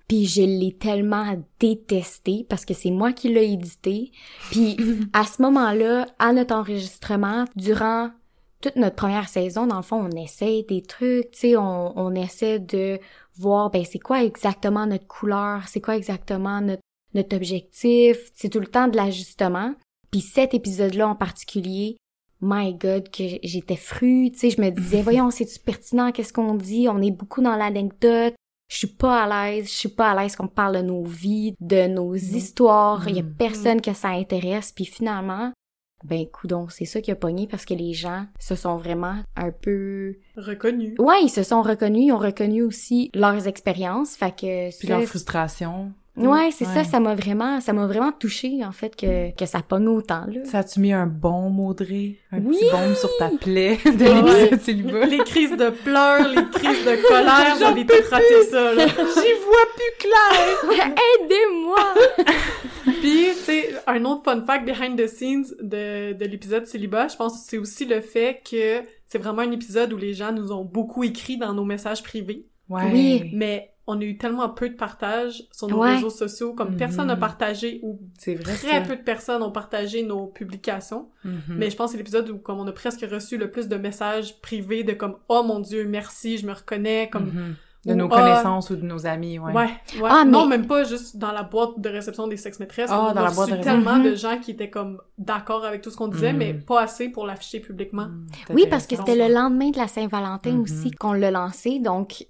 Puis 0.08 0.26
je 0.26 0.42
l'ai 0.42 0.72
tellement 0.72 1.40
détesté 1.60 2.44
parce 2.48 2.64
que 2.64 2.74
c'est 2.74 2.90
moi 2.90 3.12
qui 3.12 3.28
l'ai 3.28 3.52
édité. 3.52 4.10
Puis 4.50 4.76
à 5.12 5.24
ce 5.24 5.40
moment-là, 5.42 6.06
à 6.18 6.32
notre 6.32 6.54
enregistrement, 6.54 7.44
durant 7.56 8.10
toute 8.60 8.76
notre 8.76 8.96
première 8.96 9.28
saison, 9.28 9.66
dans 9.66 9.76
le 9.76 9.82
fond, 9.82 10.04
on 10.04 10.16
essaie 10.16 10.64
des 10.68 10.82
trucs, 10.82 11.30
tu 11.30 11.38
sais, 11.38 11.56
on, 11.56 11.98
on 11.98 12.14
essaie 12.14 12.58
de 12.58 12.98
voir, 13.36 13.70
ben, 13.70 13.84
c'est 13.84 13.98
quoi 13.98 14.22
exactement 14.24 14.86
notre 14.86 15.06
couleur, 15.06 15.66
c'est 15.68 15.80
quoi 15.80 15.96
exactement 15.96 16.60
notre, 16.60 16.82
notre 17.14 17.36
objectif. 17.36 18.18
C'est 18.34 18.50
tout 18.50 18.60
le 18.60 18.66
temps 18.66 18.88
de 18.88 18.96
l'ajustement. 18.96 19.74
Puis 20.10 20.20
cet 20.20 20.54
épisode-là 20.54 21.08
en 21.08 21.14
particulier, 21.14 21.96
my 22.40 22.74
God, 22.74 23.10
que 23.10 23.24
j'étais 23.42 23.76
fru, 23.76 24.30
tu 24.32 24.38
sais, 24.38 24.50
je 24.50 24.60
me 24.60 24.70
disais, 24.70 25.02
voyons, 25.02 25.30
c'est-tu 25.30 25.58
pertinent, 25.58 26.10
qu'est-ce 26.12 26.32
qu'on 26.32 26.54
dit? 26.54 26.88
On 26.88 27.00
est 27.02 27.10
beaucoup 27.10 27.42
dans 27.42 27.56
l'anecdote. 27.56 28.34
Je 28.68 28.76
suis 28.76 28.86
pas 28.86 29.24
à 29.24 29.50
l'aise, 29.50 29.66
je 29.66 29.74
suis 29.74 29.88
pas 29.88 30.10
à 30.12 30.22
l'aise 30.22 30.36
qu'on 30.36 30.46
parle 30.46 30.76
de 30.76 30.82
nos 30.82 31.02
vies, 31.02 31.54
de 31.60 31.88
nos 31.88 32.14
histoires. 32.14 33.08
Il 33.08 33.16
y 33.16 33.18
a 33.18 33.22
Mhm. 33.22 33.34
personne 33.36 33.80
que 33.80 33.92
ça 33.92 34.08
intéresse. 34.10 34.70
Puis 34.72 34.84
finalement, 34.84 35.52
ben, 36.04 36.24
coudon, 36.28 36.68
c'est 36.70 36.84
ça 36.86 37.00
qui 37.00 37.10
a 37.10 37.16
pogné 37.16 37.46
parce 37.46 37.64
que 37.64 37.74
les 37.74 37.92
gens 37.92 38.26
se 38.38 38.54
sont 38.54 38.76
vraiment 38.76 39.16
un 39.36 39.50
peu... 39.50 40.14
Reconnu. 40.36 40.94
Ouais, 40.98 41.16
ils 41.22 41.28
se 41.30 41.42
sont 41.42 41.62
reconnus, 41.62 42.04
ils 42.06 42.12
ont 42.12 42.18
reconnu 42.18 42.62
aussi 42.62 43.10
leurs 43.12 43.46
expériences, 43.48 44.14
fait 44.16 44.30
que... 44.30 44.78
Puis 44.78 44.88
leur 44.88 45.02
frustration. 45.02 45.92
Ouais, 46.16 46.50
c'est 46.50 46.66
Ouais. 46.66 46.74
ça, 46.74 46.84
ça 46.84 47.00
m'a 47.00 47.14
vraiment, 47.14 47.60
ça 47.60 47.72
m'a 47.72 47.86
vraiment 47.86 48.12
touché 48.12 48.64
en 48.64 48.72
fait 48.72 48.94
que, 48.96 49.34
que 49.34 49.46
ça 49.46 49.60
pogne 49.62 49.86
autant, 49.88 50.26
là. 50.26 50.44
Ça 50.44 50.58
a-tu 50.58 50.80
mis 50.80 50.92
un 50.92 51.06
bon 51.06 51.56
Audrey? 51.66 52.16
Un 52.32 52.38
Oui! 52.42 52.58
petit 52.58 52.70
baume 52.70 52.94
sur 52.94 53.08
ta 53.18 53.30
plaie 53.30 53.78
de 53.84 53.90
l'épisode 53.90 54.60
célibat? 54.60 55.06
Les 55.06 55.18
crises 55.18 55.56
de 55.56 55.70
pleurs, 55.70 56.28
les 56.28 56.44
crises 56.52 56.84
de 56.84 57.08
colère, 57.08 57.54
J'en 57.58 57.68
j'avais 57.68 57.84
tout 57.84 57.94
raté 58.10 58.42
ça, 58.50 58.74
là. 58.74 58.86
J'y 58.96 59.32
vois 59.44 59.66
plus 59.76 60.08
clair! 60.08 60.94
Aidez-moi! 61.22 61.94
Puis, 63.00 63.28
tu 63.36 63.44
sais, 63.44 63.70
un 63.86 64.04
autre 64.04 64.22
fun 64.24 64.42
fact 64.44 64.64
behind 64.66 64.98
the 65.00 65.06
scenes 65.06 65.44
de, 65.60 66.12
de 66.12 66.24
l'épisode 66.26 66.66
Célibat, 66.66 67.08
je 67.08 67.16
pense 67.16 67.34
que 67.34 67.50
c'est 67.50 67.58
aussi 67.58 67.84
le 67.86 68.00
fait 68.00 68.42
que 68.48 68.82
c'est 69.06 69.18
vraiment 69.18 69.42
un 69.42 69.50
épisode 69.52 69.92
où 69.92 69.96
les 69.96 70.14
gens 70.14 70.32
nous 70.32 70.52
ont 70.52 70.64
beaucoup 70.64 71.04
écrit 71.04 71.36
dans 71.38 71.52
nos 71.54 71.64
messages 71.64 72.02
privés, 72.02 72.46
Ouais. 72.68 72.82
Oui. 72.92 73.30
mais 73.34 73.70
on 73.90 74.00
a 74.00 74.04
eu 74.04 74.16
tellement 74.16 74.48
peu 74.48 74.68
de 74.68 74.74
partage 74.74 75.44
sur 75.52 75.68
nos 75.68 75.78
Ouais. 75.80 75.94
réseaux 75.96 76.10
sociaux, 76.10 76.54
comme 76.54 76.76
personne 76.76 77.08
n'a 77.08 77.16
partagé 77.16 77.80
ou 77.82 77.98
vrai, 78.26 78.36
très 78.36 78.54
ça. 78.54 78.80
peu 78.82 78.96
de 78.96 79.02
personnes 79.02 79.42
ont 79.42 79.50
partagé 79.52 80.02
nos 80.02 80.26
publications. 80.26 81.08
Mhm. 81.24 81.40
Mais 81.48 81.70
je 81.70 81.76
pense 81.76 81.86
que 81.88 81.92
c'est 81.92 81.98
l'épisode 81.98 82.28
où 82.30 82.38
comme 82.38 82.58
on 82.58 82.66
a 82.66 82.72
presque 82.72 83.04
reçu 83.10 83.36
le 83.36 83.50
plus 83.50 83.68
de 83.68 83.76
messages 83.76 84.40
privés 84.40 84.84
de 84.84 84.92
comme 84.92 85.16
oh 85.28 85.42
mon 85.42 85.60
dieu 85.60 85.86
merci 85.86 86.38
je 86.38 86.46
me 86.46 86.52
reconnais 86.52 87.08
comme 87.10 87.26
Mhm. 87.26 87.54
De 87.86 87.92
ou, 87.94 87.96
nos 87.96 88.08
ah, 88.12 88.16
connaissances 88.16 88.68
ou 88.68 88.76
de 88.76 88.82
nos 88.84 89.06
amis, 89.06 89.38
ouais. 89.38 89.54
ouais 89.54 89.70
ouais, 90.02 90.10
Ah, 90.12 90.22
non 90.26 90.46
même 90.46 90.66
pas 90.66 90.84
juste 90.84 91.16
dans 91.16 91.32
la 91.32 91.42
boîte 91.44 91.78
de 91.80 91.88
réception 91.88 92.26
des 92.28 92.36
sex 92.36 92.60
maîtresses 92.60 92.90
Ah, 92.92 93.00
on 93.08 93.14
dans 93.14 93.20
a 93.22 93.24
la 93.24 93.30
boîte 93.30 93.52
de 93.52 93.56
tellement 93.62 93.98
de 93.98 94.14
gens 94.14 94.38
qui 94.38 94.50
étaient 94.50 94.68
comme 94.68 95.00
d'accord 95.16 95.64
avec 95.64 95.80
tout 95.80 95.90
ce 95.90 95.96
qu'on 95.96 96.08
disait 96.08 96.34
mais 96.34 96.52
pas 96.52 96.82
assez 96.82 97.08
pour 97.08 97.24
l'afficher 97.26 97.58
publiquement. 97.60 98.08
C'est 98.46 98.52
Oui, 98.52 98.66
parce 98.68 98.86
que 98.86 98.96
c'était 98.96 99.16
le 99.16 99.32
lendemain 99.32 99.70
de 99.70 99.78
la 99.78 99.88
Saint-Valentin 99.88 100.58
aussi 100.60 100.90
qu'on 100.90 101.14
l'a 101.14 101.30
lancé, 101.30 101.78
donc 101.78 102.26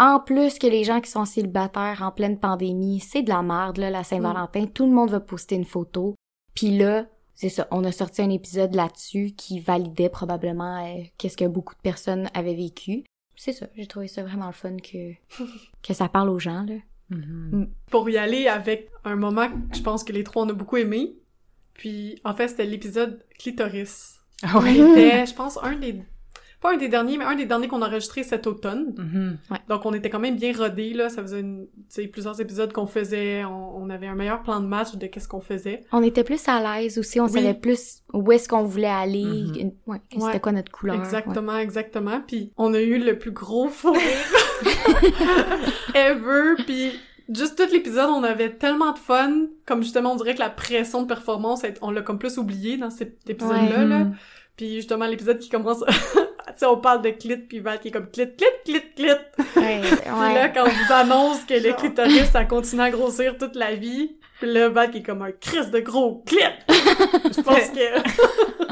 en 0.00 0.18
plus 0.18 0.58
que 0.58 0.66
les 0.66 0.82
gens 0.82 1.00
qui 1.00 1.10
sont 1.10 1.26
célibataires 1.26 2.00
en 2.02 2.10
pleine 2.10 2.40
pandémie, 2.40 3.00
c'est 3.00 3.22
de 3.22 3.28
la 3.28 3.42
merde, 3.42 3.76
là, 3.76 3.90
la 3.90 4.02
Saint-Valentin. 4.02 4.64
Tout 4.66 4.86
le 4.86 4.92
monde 4.92 5.10
va 5.10 5.20
poster 5.20 5.56
une 5.56 5.66
photo. 5.66 6.14
Puis 6.54 6.76
là, 6.76 7.06
c'est 7.34 7.50
ça, 7.50 7.68
on 7.70 7.84
a 7.84 7.92
sorti 7.92 8.22
un 8.22 8.30
épisode 8.30 8.74
là-dessus 8.74 9.32
qui 9.36 9.60
validait 9.60 10.08
probablement 10.08 10.84
euh, 10.84 11.02
qu'est-ce 11.18 11.36
que 11.36 11.44
beaucoup 11.44 11.74
de 11.74 11.80
personnes 11.80 12.30
avaient 12.32 12.54
vécu. 12.54 13.04
c'est 13.36 13.52
ça, 13.52 13.66
j'ai 13.76 13.86
trouvé 13.86 14.08
ça 14.08 14.22
vraiment 14.22 14.46
le 14.46 14.52
fun 14.52 14.76
que, 14.78 15.12
que 15.82 15.92
ça 15.92 16.08
parle 16.08 16.30
aux 16.30 16.38
gens, 16.38 16.64
là. 16.64 16.76
Mhm. 17.10 17.68
Pour 17.90 18.08
y 18.08 18.16
aller 18.16 18.46
avec 18.46 18.88
un 19.04 19.16
moment 19.16 19.48
que 19.48 19.76
je 19.76 19.82
pense 19.82 20.04
que 20.04 20.12
les 20.12 20.24
trois 20.24 20.44
on 20.44 20.48
a 20.48 20.52
beaucoup 20.52 20.76
aimé. 20.76 21.14
Puis, 21.74 22.20
en 22.24 22.34
fait, 22.34 22.48
c'était 22.48 22.66
l'épisode 22.66 23.24
Clitoris. 23.38 24.20
Ah 24.42 24.60
ouais. 24.60 24.74
C'était, 24.74 25.26
je 25.26 25.34
pense, 25.34 25.58
un 25.62 25.76
des... 25.76 26.02
Pas 26.60 26.74
un 26.74 26.76
des 26.76 26.88
derniers, 26.88 27.16
mais 27.16 27.24
un 27.24 27.36
des 27.36 27.46
derniers 27.46 27.68
qu'on 27.68 27.80
a 27.80 27.86
enregistré 27.88 28.22
cet 28.22 28.46
automne. 28.46 28.92
Mhm. 28.98 29.38
Donc, 29.70 29.86
on 29.86 29.94
était 29.94 30.10
quand 30.10 30.18
même 30.18 30.36
bien 30.36 30.52
rodés, 30.54 30.92
là. 30.92 31.08
Ça 31.08 31.22
faisait 31.22 31.40
une, 31.40 31.64
tu 31.66 31.70
sais, 31.88 32.06
plusieurs 32.06 32.38
épisodes 32.38 32.70
qu'on 32.72 32.86
faisait. 32.86 33.44
On, 33.44 33.76
on 33.78 33.88
avait 33.88 34.08
un 34.08 34.14
meilleur 34.14 34.42
plan 34.42 34.60
de 34.60 34.66
match 34.66 34.94
de 34.94 35.06
qu'est-ce 35.06 35.26
qu'on 35.26 35.40
faisait. 35.40 35.84
On 35.90 36.02
était 36.02 36.22
plus 36.22 36.46
à 36.48 36.60
l'aise 36.80 36.98
aussi, 36.98 37.18
on 37.18 37.24
Oui. 37.24 37.30
savait 37.32 37.54
plus 37.54 38.02
où 38.12 38.30
est-ce 38.30 38.46
qu'on 38.46 38.64
voulait 38.64 38.86
aller, 38.88 39.24
ouais, 39.86 39.86
Ouais. 39.86 39.98
c'était 40.26 40.40
quoi 40.40 40.52
notre 40.52 40.70
couleur? 40.70 40.96
ouais. 40.96 41.02
Exactement, 41.02 41.56
exactement. 41.56 42.20
Puis 42.26 42.52
on 42.58 42.74
a 42.74 42.80
eu 42.80 42.98
le 42.98 43.18
plus 43.18 43.32
gros 43.32 43.68
fou 43.68 43.94
ever. 45.94 46.54
Puis 46.66 46.92
juste 47.34 47.56
tout 47.56 47.72
l'épisode, 47.72 48.10
on 48.10 48.22
avait 48.22 48.50
tellement 48.50 48.92
de 48.92 48.98
fun. 48.98 49.46
Comme 49.66 49.82
justement, 49.82 50.12
on 50.12 50.16
dirait 50.16 50.34
que 50.34 50.40
la 50.40 50.50
pression 50.50 51.02
de 51.02 51.06
performance, 51.06 51.62
on 51.82 51.90
l'a 51.90 52.02
comme 52.02 52.18
plus 52.18 52.38
oublié 52.38 52.76
dans 52.76 52.90
cet 52.90 53.28
épisode-là. 53.30 53.78
Ouais. 53.78 53.86
Là. 53.86 53.98
Mhm. 54.04 54.14
Puis 54.56 54.74
justement, 54.74 55.06
l'épisode 55.06 55.38
qui 55.38 55.48
commence... 55.48 55.82
tu 56.52 56.58
sais, 56.58 56.66
on 56.66 56.76
parle 56.76 57.02
de 57.02 57.10
clit, 57.10 57.36
puis 57.36 57.60
Val 57.60 57.80
qui 57.80 57.88
est 57.88 57.90
comme 57.90 58.10
clit, 58.10 58.28
clit, 58.36 58.46
clit, 58.64 58.82
clit. 58.94 59.08
Ouais, 59.56 59.80
Puis 59.80 60.34
là, 60.34 60.48
quand 60.48 60.64
on 60.64 60.68
vous 60.68 60.92
annonce 60.92 61.44
que 61.44 61.54
le 61.54 61.72
clitoris, 61.74 62.30
ça 62.30 62.44
continue 62.44 62.82
à 62.82 62.90
grossir 62.90 63.36
toute 63.38 63.56
la 63.56 63.74
vie, 63.74 64.16
puis 64.40 64.52
là, 64.52 64.68
Val 64.68 64.90
qui 64.90 64.98
est 64.98 65.02
comme 65.02 65.22
un 65.22 65.32
Christ 65.32 65.70
de 65.70 65.80
gros 65.80 66.22
clit. 66.26 66.38
Je 66.68 67.42
pense 67.42 67.68
que... 67.70 68.70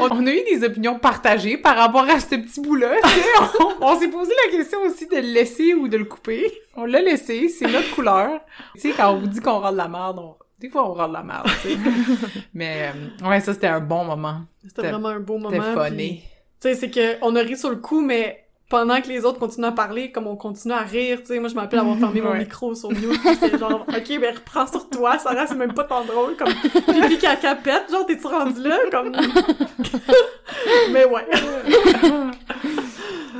On 0.00 0.08
on 0.10 0.26
a 0.26 0.30
eu 0.32 0.44
des 0.44 0.64
opinions 0.64 0.98
partagées 0.98 1.58
par 1.58 1.76
rapport 1.76 2.08
à 2.08 2.20
ce 2.20 2.36
petit 2.36 2.60
bout-là. 2.60 2.96
on 3.60 3.68
on 3.80 3.98
s'est 3.98 4.08
posé 4.08 4.32
la 4.46 4.56
question 4.56 4.80
aussi 4.82 5.06
de 5.06 5.16
le 5.16 5.32
laisser 5.32 5.74
ou 5.74 5.88
de 5.88 5.96
le 5.96 6.04
couper. 6.04 6.50
On 6.76 6.84
l'a 6.84 7.00
laissé, 7.00 7.48
c'est 7.48 7.66
notre 7.66 7.94
couleur. 7.94 8.40
Tu 8.74 8.80
sais, 8.80 8.90
quand 8.96 9.12
on 9.12 9.18
vous 9.18 9.26
dit 9.26 9.40
qu'on 9.40 9.58
rend 9.60 9.72
de 9.72 9.76
la 9.76 9.88
merde, 9.88 10.18
on... 10.18 10.36
des 10.58 10.68
fois 10.68 10.88
on 10.88 10.94
rend 10.94 11.08
de 11.08 11.12
la 11.12 11.22
merde, 11.22 11.48
tu 11.62 11.68
sais. 11.68 11.76
Mais 12.54 12.90
euh, 13.22 13.28
ouais, 13.28 13.40
ça 13.40 13.52
c'était 13.52 13.66
un 13.66 13.80
bon 13.80 14.04
moment. 14.04 14.42
C'était 14.66 14.90
vraiment 14.90 15.08
un 15.08 15.20
beau 15.20 15.38
moment. 15.38 15.50
C'était 15.50 15.74
puis- 15.74 15.90
funny. 15.90 16.22
Tu 16.60 16.68
sais, 16.68 16.74
c'est 16.74 16.90
que 16.90 17.16
on 17.22 17.36
a 17.36 17.40
ri 17.40 17.56
sur 17.56 17.70
le 17.70 17.76
coup, 17.76 18.00
mais 18.00 18.44
pendant 18.68 19.00
que 19.00 19.08
les 19.08 19.24
autres 19.24 19.38
continuent 19.38 19.66
à 19.66 19.72
parler, 19.72 20.10
comme 20.12 20.26
on 20.26 20.36
continue 20.36 20.74
à 20.74 20.80
rire, 20.82 21.20
tu 21.20 21.26
sais, 21.28 21.38
moi 21.38 21.48
je 21.48 21.54
m'appelle 21.54 21.78
avoir 21.78 21.96
fermé 21.96 22.20
mon 22.20 22.32
Ouais. 22.32 22.38
micro 22.40 22.74
sur 22.74 22.90
mute, 22.90 23.20
j'étais 23.24 23.56
genre, 23.56 23.86
ok, 23.88 24.20
ben 24.20 24.34
reprends 24.34 24.66
sur 24.66 24.90
toi, 24.90 25.18
Sarah, 25.18 25.46
c'est 25.46 25.54
même 25.54 25.72
pas 25.72 25.84
tant 25.84 26.04
drôle, 26.04 26.36
comme 26.36 26.52
pipi 26.52 27.16
caca 27.18 27.54
pète, 27.54 27.90
genre 27.90 28.04
t'es-tu 28.04 28.26
rendu 28.26 28.60
là, 28.68 28.78
comme... 28.90 29.12
mais 30.92 31.04
ouais. 31.06 31.26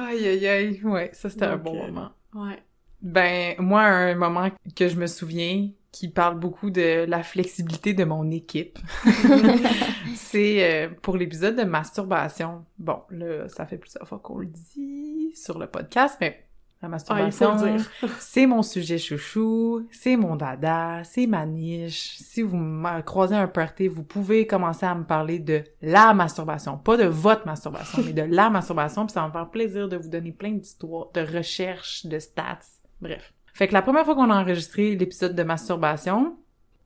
Aïe 0.08 0.26
aïe 0.28 0.46
aïe, 0.46 0.80
ouais, 0.84 1.10
ça 1.12 1.28
c'était 1.28 1.44
un 1.46 1.56
bon 1.56 1.74
euh, 1.76 1.86
moment. 1.88 2.08
Ouais. 2.34 2.62
Ben, 3.02 3.54
moi, 3.58 3.82
un 3.82 4.14
moment 4.14 4.48
que 4.76 4.88
je 4.88 4.96
me 4.96 5.06
souviens 5.06 5.68
qui 5.92 6.08
parle 6.08 6.38
beaucoup 6.38 6.70
de 6.70 7.06
la 7.06 7.22
flexibilité 7.22 7.94
de 7.94 8.04
mon 8.04 8.30
équipe, 8.30 8.78
c'est 10.14 10.62
euh, 10.62 10.88
pour 11.02 11.16
l'épisode 11.16 11.56
de 11.56 11.64
masturbation. 11.64 12.64
Bon, 12.78 13.00
là, 13.10 13.48
ça 13.48 13.66
fait 13.66 13.78
plusieurs 13.78 14.06
fois 14.06 14.18
qu'on 14.18 14.38
le 14.38 14.46
dit 14.46 15.32
sur 15.34 15.58
le 15.58 15.66
podcast, 15.66 16.18
mais 16.20 16.44
la 16.80 16.86
Ah, 16.86 16.90
masturbation, 16.90 17.56
c'est 18.20 18.46
mon 18.46 18.62
sujet 18.62 18.98
chouchou, 18.98 19.88
c'est 19.90 20.16
mon 20.16 20.36
dada, 20.36 21.02
c'est 21.04 21.26
ma 21.26 21.44
niche. 21.46 22.18
Si 22.18 22.42
vous 22.42 22.56
me 22.56 23.00
croisez 23.00 23.34
un 23.34 23.48
party, 23.48 23.88
vous 23.88 24.04
pouvez 24.04 24.46
commencer 24.46 24.86
à 24.86 24.94
me 24.94 25.04
parler 25.04 25.40
de 25.40 25.64
la 25.82 26.14
masturbation, 26.14 26.78
pas 26.78 26.96
de 26.96 27.06
votre 27.06 27.46
masturbation, 27.46 28.02
mais 28.04 28.12
de 28.12 28.22
la 28.22 28.50
masturbation, 28.50 29.06
puis 29.06 29.14
ça 29.14 29.22
va 29.22 29.28
me 29.28 29.32
faire 29.32 29.50
plaisir 29.50 29.88
de 29.88 29.96
vous 29.96 30.08
donner 30.08 30.32
plein 30.32 30.52
d'histoires, 30.52 31.08
de 31.14 31.22
recherches, 31.22 32.06
de 32.06 32.18
stats, 32.18 32.58
bref. 33.00 33.32
Fait 33.58 33.66
que 33.66 33.72
la 33.72 33.82
première 33.82 34.04
fois 34.04 34.14
qu'on 34.14 34.30
a 34.30 34.40
enregistré 34.40 34.94
l'épisode 34.94 35.34
de 35.34 35.42
masturbation, 35.42 36.36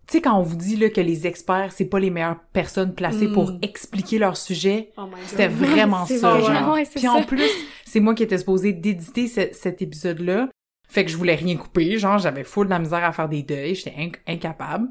tu 0.06 0.14
sais 0.14 0.20
quand 0.22 0.38
on 0.38 0.42
vous 0.42 0.56
dit 0.56 0.76
là 0.76 0.88
que 0.88 1.00
les 1.02 1.26
experts, 1.26 1.70
c'est 1.72 1.84
pas 1.84 2.00
les 2.00 2.08
meilleures 2.10 2.40
personnes 2.54 2.94
placées 2.94 3.28
Mm. 3.28 3.32
pour 3.34 3.52
expliquer 3.60 4.18
leur 4.18 4.36
sujet, 4.38 4.90
Oh 4.96 5.02
c'était 5.26 5.48
vraiment 5.48 6.06
C'est 6.06 6.18
ça, 6.18 6.30
vrai, 6.34 6.54
genre. 6.54 6.72
ouais, 6.74 6.84
c'est 6.86 6.98
Puis 6.98 7.08
en 7.08 7.18
ça. 7.20 7.24
plus, 7.26 7.50
c'est 7.84 8.00
moi 8.00 8.14
qui 8.14 8.22
étais 8.22 8.38
supposée 8.38 8.72
d'éditer 8.72 9.28
ce- 9.28 9.52
cet 9.52 9.82
épisode-là. 9.82 10.48
Fait 10.88 11.04
que 11.04 11.10
je 11.10 11.16
voulais 11.16 11.34
rien 11.34 11.56
couper, 11.56 11.98
genre 11.98 12.18
j'avais 12.18 12.42
full 12.44 12.66
de 12.66 12.70
la 12.70 12.78
misère 12.78 13.04
à 13.04 13.12
faire 13.12 13.28
des 13.28 13.42
deuils, 13.42 13.74
j'étais 13.74 13.90
inc- 13.98 14.16
incapable. 14.26 14.88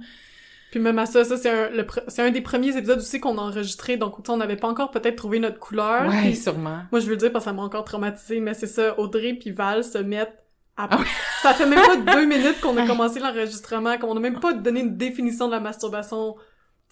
Puis 0.72 0.80
même 0.80 0.98
à 1.00 1.06
ça, 1.06 1.26
ça 1.26 1.36
c'est 1.36 1.50
un, 1.50 1.70
c'est 2.08 2.32
des 2.32 2.42
premiers 2.42 2.78
épisodes 2.78 3.00
aussi 3.00 3.20
qu'on 3.20 3.38
a 3.38 3.42
enregistré, 3.42 3.98
donc 3.98 4.16
tu 4.18 4.22
sais, 4.28 4.32
on 4.32 4.38
n'avait 4.38 4.56
pas 4.56 4.70
encore 4.70 4.92
peut-être 4.92 5.16
trouvé 5.18 5.40
notre 5.40 5.60
couleur. 5.60 6.08
Ouais, 6.10 6.34
sûrement. 6.34 6.84
Moi, 6.92 7.02
je 7.02 7.06
veux 7.06 7.12
le 7.12 7.18
dire 7.18 7.32
parce 7.32 7.44
que 7.46 7.50
ça 7.50 7.54
m'a 7.56 7.64
encore 7.64 7.84
traumatisé, 7.84 8.40
mais 8.40 8.54
c'est 8.54 8.68
ça, 8.68 8.98
Audrey 9.00 9.34
puis 9.34 9.52
Val 9.52 9.84
se 9.84 9.98
mettent. 9.98 10.38
Ah 10.78 10.88
oui. 10.98 11.06
Ça 11.42 11.54
fait 11.54 11.66
même 11.66 11.80
pas 11.86 12.14
deux 12.14 12.26
minutes 12.26 12.60
qu'on 12.62 12.76
a 12.78 12.88
commencé 12.88 13.20
l'enregistrement, 13.20 13.98
qu'on 13.98 14.16
a 14.16 14.20
même 14.20 14.40
pas 14.40 14.54
donné 14.54 14.80
une 14.82 14.98
définition 14.98 15.48
de 15.48 15.52
la 15.52 15.60
masturbation, 15.60 16.36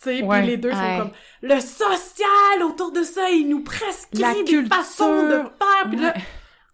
tu 0.01 0.09
sais, 0.17 0.21
Ouais. 0.23 0.39
puis 0.39 0.47
les 0.47 0.57
deux 0.57 0.69
Ouais. 0.69 0.75
sont 0.75 0.97
comme 0.99 1.11
«Le 1.41 1.59
social 1.59 2.63
autour 2.63 2.91
de 2.91 3.03
ça, 3.03 3.29
il 3.29 3.47
nous 3.49 3.63
prescrit 3.63 4.19
La 4.21 4.33
des 4.33 4.43
culture. 4.43 4.75
façons 4.75 5.23
de 5.23 5.29
faire!» 5.31 5.89
Puis 5.89 5.99
là. 5.99 6.13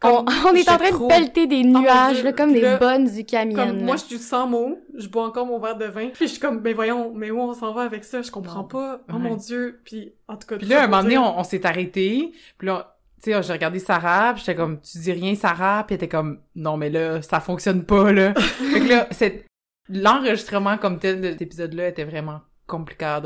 On, 0.04 0.24
est 0.54 0.70
en 0.70 0.78
train 0.78 0.90
trop- 0.92 1.08
de 1.08 1.14
pelleter 1.14 1.48
des 1.48 1.64
nuages, 1.64 2.22
là, 2.24 2.32
comme 2.32 2.54
des 2.54 2.78
bonnes 2.78 3.06
du 3.10 3.26
camion. 3.26 3.56
comme 3.56 3.82
moi, 3.86 3.96
je 3.96 4.04
suis 4.04 4.18
sans 4.20 4.46
mots, 4.46 4.78
je 4.94 5.08
bois 5.08 5.26
encore 5.26 5.48
mon 5.48 5.58
verre 5.58 5.78
de 5.78 5.86
vin, 5.86 6.10
puis 6.10 6.28
je 6.28 6.32
suis 6.34 6.40
comme 6.40 6.62
«Mais 6.64 6.74
voyons, 6.74 7.12
mais 7.16 7.32
où 7.32 7.40
on 7.40 7.54
s'en 7.54 7.74
va 7.74 7.84
avec 7.84 8.04
ça? 8.04 8.22
Je 8.22 8.30
comprends 8.30 8.60
Non. 8.60 8.68
pas. 8.68 9.00
Oh 9.10 9.14
Ouais. 9.14 9.20
mon 9.20 9.36
Dieu!» 9.36 9.80
Puis 9.86 10.14
en 10.28 10.36
tout 10.38 10.46
cas... 10.48 10.58
Puis 10.58 10.68
là, 10.68 10.84
un 10.84 10.88
moment 10.88 11.02
donné, 11.02 11.16
dire- 11.16 11.24
on, 11.24 11.40
on 11.40 11.44
s'est 11.44 11.66
arrêté. 11.66 12.34
Puis 12.60 12.68
là, 12.68 12.95
tu 13.26 13.32
sais, 13.32 13.44
j'ai 13.44 13.54
regardé 13.54 13.80
Sarah, 13.80 14.34
puis 14.34 14.44
j'étais 14.46 14.56
comme, 14.56 14.80
tu 14.82 15.00
dis 15.00 15.12
rien, 15.12 15.34
Sarah? 15.34 15.84
Puis 15.86 15.96
elle 15.96 16.04
était 16.04 16.08
comme, 16.08 16.42
non, 16.56 16.78
mais 16.78 16.92
là, 16.92 17.24
ça 17.24 17.40
fonctionne 17.40 17.84
pas, 17.84 18.12
là. 18.12 18.34
fait 18.40 18.80
que 18.82 18.88
là, 18.88 19.08
c'est... 19.12 19.46
L'enregistrement 19.90 20.78
comme 20.78 21.00
tel 21.00 21.22
de 21.22 21.32
cet 21.32 21.42
épisode-là 21.42 21.90
était 21.90 22.04
vraiment 22.06 22.42
compliqué 22.66 23.20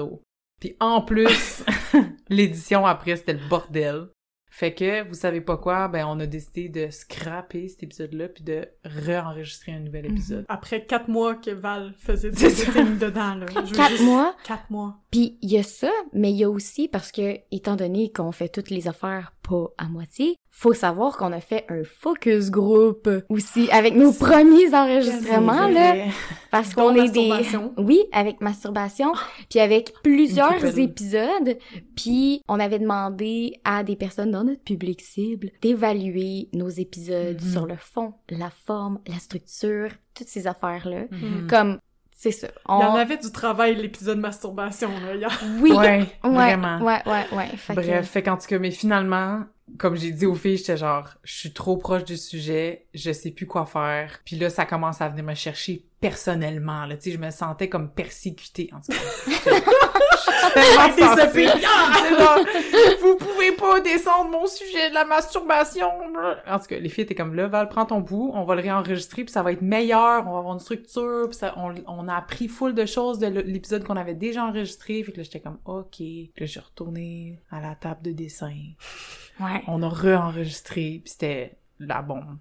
Puis 0.59 0.75
en 0.79 1.01
plus, 1.01 1.63
l'édition 2.29 2.85
après, 2.85 3.15
c'était 3.17 3.33
le 3.33 3.47
bordel. 3.49 4.07
Fait 4.51 4.73
que, 4.73 5.07
vous 5.07 5.13
savez 5.13 5.41
pas 5.41 5.57
quoi, 5.57 5.87
ben 5.87 6.05
on 6.07 6.19
a 6.19 6.25
décidé 6.25 6.69
de 6.69 6.89
scraper 6.89 7.67
cet 7.67 7.83
épisode-là 7.83 8.29
puis 8.29 8.43
de 8.43 8.67
re-enregistrer 8.83 9.71
un 9.73 9.79
nouvel 9.79 10.05
Mhm. 10.05 10.11
épisode. 10.11 10.45
Après 10.49 10.85
quatre 10.85 11.07
mois 11.07 11.35
que 11.35 11.51
Val 11.51 11.93
faisait 11.97 12.31
C'est 12.33 12.65
des 12.65 12.71
things 12.71 12.97
dedans, 12.97 13.35
là. 13.35 13.45
Je 13.65 13.73
Quatre 13.73 13.91
juste- 13.91 14.03
mois? 14.03 14.35
Quatre 14.43 14.69
mois. 14.69 14.97
Puis 15.11 15.37
il 15.41 15.51
y 15.51 15.57
a 15.57 15.63
ça, 15.63 15.91
mais 16.13 16.31
il 16.31 16.37
y 16.37 16.43
a 16.43 16.49
aussi 16.49 16.87
parce 16.87 17.11
que 17.11 17.37
étant 17.51 17.75
donné 17.75 18.11
qu'on 18.11 18.31
fait 18.31 18.49
toutes 18.49 18.69
les 18.69 18.87
affaires 18.87 19.33
pas 19.47 19.67
à 19.77 19.85
moitié, 19.87 20.35
faut 20.51 20.73
savoir 20.73 21.15
qu'on 21.15 21.31
a 21.31 21.39
fait 21.39 21.65
un 21.69 21.83
focus 21.83 22.49
group 22.51 23.07
aussi 23.29 23.69
avec 23.71 23.95
nos 23.95 24.11
premiers 24.11 24.73
enregistrements 24.75 25.67
là, 25.67 25.95
parce 26.51 26.73
qu'on 26.73 26.93
est 26.95 27.09
des 27.09 27.29
masturbation. 27.29 27.73
oui 27.77 27.99
avec 28.11 28.41
masturbation, 28.41 29.13
puis 29.49 29.59
avec 29.59 29.93
plusieurs 30.03 30.53
Une 30.53 30.59
couple. 30.69 30.79
épisodes, 30.81 31.57
puis 31.95 32.41
on 32.49 32.59
avait 32.59 32.79
demandé 32.79 33.53
à 33.63 33.83
des 33.83 33.95
personnes 33.95 34.31
dans 34.31 34.43
notre 34.43 34.63
public 34.63 34.99
cible 35.01 35.51
d'évaluer 35.61 36.49
nos 36.53 36.69
épisodes 36.69 37.39
Mhm. 37.41 37.51
sur 37.51 37.65
le 37.65 37.75
fond, 37.77 38.13
la 38.29 38.49
forme, 38.49 38.99
la 39.07 39.17
structure, 39.19 39.89
toutes 40.13 40.27
ces 40.27 40.45
affaires 40.47 40.87
là, 40.89 41.03
Mhm. 41.11 41.47
comme 41.49 41.79
c'est 42.11 42.31
ça. 42.31 42.47
Il 42.67 42.71
y 42.71 42.73
en 42.73 42.91
On- 42.93 42.95
avait 42.95 43.17
du 43.17 43.31
travail, 43.31 43.75
l'épisode 43.75 44.17
masturbation, 44.19 44.89
là. 44.89 45.15
Il 45.15 45.21
y 45.21 45.23
a- 45.23 45.29
oui, 45.61 45.71
Ouais, 45.71 45.99
ouais, 46.25 46.29
vraiment. 46.29 46.79
ouais, 46.81 46.99
ouais, 47.05 47.25
ouais. 47.37 47.47
Fait 47.55 47.75
que- 47.75 47.79
Bref, 47.79 48.09
fait 48.09 48.23
qu'en 48.23 48.35
tout 48.35 48.47
cas, 48.47 48.59
mais 48.59 48.71
finalement, 48.71 49.43
comme 49.77 49.95
j'ai 49.95 50.11
dit 50.11 50.25
aux 50.25 50.35
filles, 50.35 50.57
j'étais 50.57 50.77
genre, 50.77 51.07
je 51.23 51.33
suis 51.33 51.53
trop 51.53 51.77
proche 51.77 52.03
du 52.03 52.17
sujet, 52.17 52.85
je 52.93 53.11
sais 53.11 53.31
plus 53.31 53.45
quoi 53.45 53.65
faire. 53.65 54.19
Puis 54.25 54.37
là, 54.37 54.49
ça 54.49 54.65
commence 54.65 55.01
à 55.01 55.09
venir 55.09 55.23
me 55.23 55.35
chercher 55.35 55.85
personnellement, 55.99 56.85
là, 56.85 56.95
tu 56.95 57.09
sais, 57.09 57.15
je 57.15 57.21
me 57.21 57.29
sentais 57.29 57.67
comme 57.67 57.89
persécutée, 57.91 58.69
en 58.73 58.79
tout 58.79 58.93
cas. 58.93 59.51
Genre, 62.17 62.39
vous 63.01 63.15
pouvez 63.17 63.51
pas 63.51 63.79
descendre 63.81 64.31
mon 64.31 64.47
sujet 64.47 64.89
de 64.89 64.93
la 64.93 65.05
masturbation. 65.05 65.89
En 66.47 66.59
tout 66.59 66.65
cas, 66.65 66.79
les 66.79 66.89
filles 66.89 67.03
étaient 67.03 67.15
comme 67.15 67.35
là, 67.35 67.47
Val, 67.47 67.67
prends 67.69 67.85
ton 67.85 67.99
bout, 67.99 68.31
on 68.33 68.45
va 68.45 68.55
le 68.55 68.61
réenregistrer, 68.61 69.23
puis 69.23 69.31
ça 69.31 69.43
va 69.43 69.51
être 69.51 69.61
meilleur, 69.61 70.25
on 70.27 70.31
va 70.31 70.39
avoir 70.39 70.53
une 70.53 70.59
structure, 70.59 71.27
puis 71.29 71.37
ça, 71.37 71.53
on, 71.57 71.73
on 71.87 72.07
a 72.07 72.15
appris 72.15 72.47
full 72.47 72.73
de 72.73 72.85
choses 72.85 73.19
de 73.19 73.27
l'épisode 73.27 73.83
qu'on 73.83 73.97
avait 73.97 74.15
déjà 74.15 74.45
enregistré, 74.45 75.03
fait 75.03 75.11
que 75.11 75.17
là, 75.17 75.23
j'étais 75.23 75.41
comme, 75.41 75.59
ok. 75.65 75.97
Puis 75.97 76.31
là, 76.37 76.45
je 76.45 76.51
suis 76.51 76.59
retournée 76.59 77.41
à 77.51 77.61
la 77.61 77.75
table 77.75 78.01
de 78.03 78.11
dessin. 78.11 78.55
Ouais. 79.39 79.63
On 79.67 79.81
a 79.83 79.89
re-enregistré, 79.89 81.01
puis 81.03 81.11
c'était 81.11 81.57
la 81.79 82.01
bombe. 82.01 82.37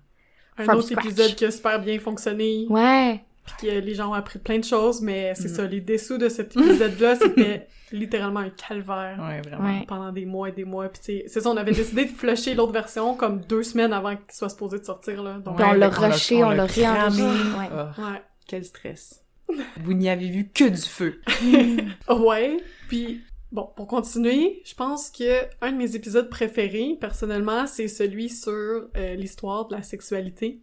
Un 0.57 0.65
From 0.65 0.79
autre 0.79 0.89
scratch. 0.89 1.05
épisode 1.07 1.35
qui 1.37 1.45
a 1.45 1.51
super 1.51 1.81
bien 1.81 1.99
fonctionné, 2.01 2.67
Ouais. 2.69 3.21
puis 3.47 3.69
que 3.69 3.73
les 3.79 3.95
gens 3.95 4.11
ont 4.11 4.15
appris 4.15 4.39
plein 4.41 4.59
de 4.59 4.65
choses, 4.65 5.01
mais 5.01 5.33
c'est 5.37 5.49
Mm. 5.49 5.55
ça, 5.55 5.65
les 5.67 5.81
dessous 5.81 6.19
de 6.19 6.29
cet 6.29 6.57
épisode-là, 6.57 7.15
c'était 7.17 7.69
littéralement 7.93 8.41
un 8.41 8.51
calvaire. 8.51 9.19
Ouais, 9.23 9.41
vraiment. 9.43 9.79
Ouais. 9.79 9.85
Pendant 9.87 10.11
des 10.13 10.27
mois 10.27 10.49
et 10.49 10.53
des 10.53 10.65
mois, 10.65 10.89
puis 10.89 10.99
tu 10.99 11.05
sais, 11.07 11.25
c'est 11.29 11.41
ça, 11.41 11.49
on 11.51 11.57
avait 11.57 11.73
décidé 11.73 12.05
de 12.07 12.11
flusher 12.11 12.55
l'autre 12.55 12.73
version 12.73 13.15
comme 13.15 13.41
deux 13.43 13.63
semaines 13.63 13.93
avant 13.93 14.17
qu'il 14.17 14.33
soit 14.33 14.49
supposé 14.51 14.79
de 14.81 14.85
sortir, 14.85 15.23
là. 15.23 15.39
Donc, 15.39 15.59
on 15.61 15.73
l'a 15.73 15.89
rushé, 15.89 16.43
on 16.43 16.51
l'a 16.51 16.67
réenregistré. 16.67 17.25
Ouais. 17.27 17.69
Ah, 17.73 17.93
ouais. 17.99 18.23
quel 18.49 18.65
stress. 18.65 19.23
Vous 19.79 19.95
n'y 19.95 20.11
avez 20.11 20.29
vu 20.29 20.51
que 20.53 20.65
du 20.69 20.83
feu. 20.83 21.21
Ouais, 22.11 22.57
puis 22.89 23.23
Bon, 23.51 23.69
pour 23.77 23.87
continuer, 23.87 24.61
je 24.65 24.75
pense 24.75 25.11
que 25.11 25.45
un 25.63 25.73
de 25.73 25.77
mes 25.77 25.97
épisodes 25.97 26.29
préférés, 26.29 26.97
personnellement, 27.01 27.67
c'est 27.67 27.89
celui 27.89 28.29
sur 28.29 28.53
euh, 28.53 29.15
l'histoire 29.15 29.69
de 29.69 29.77
la 29.77 29.83
sexualité. 29.83 30.61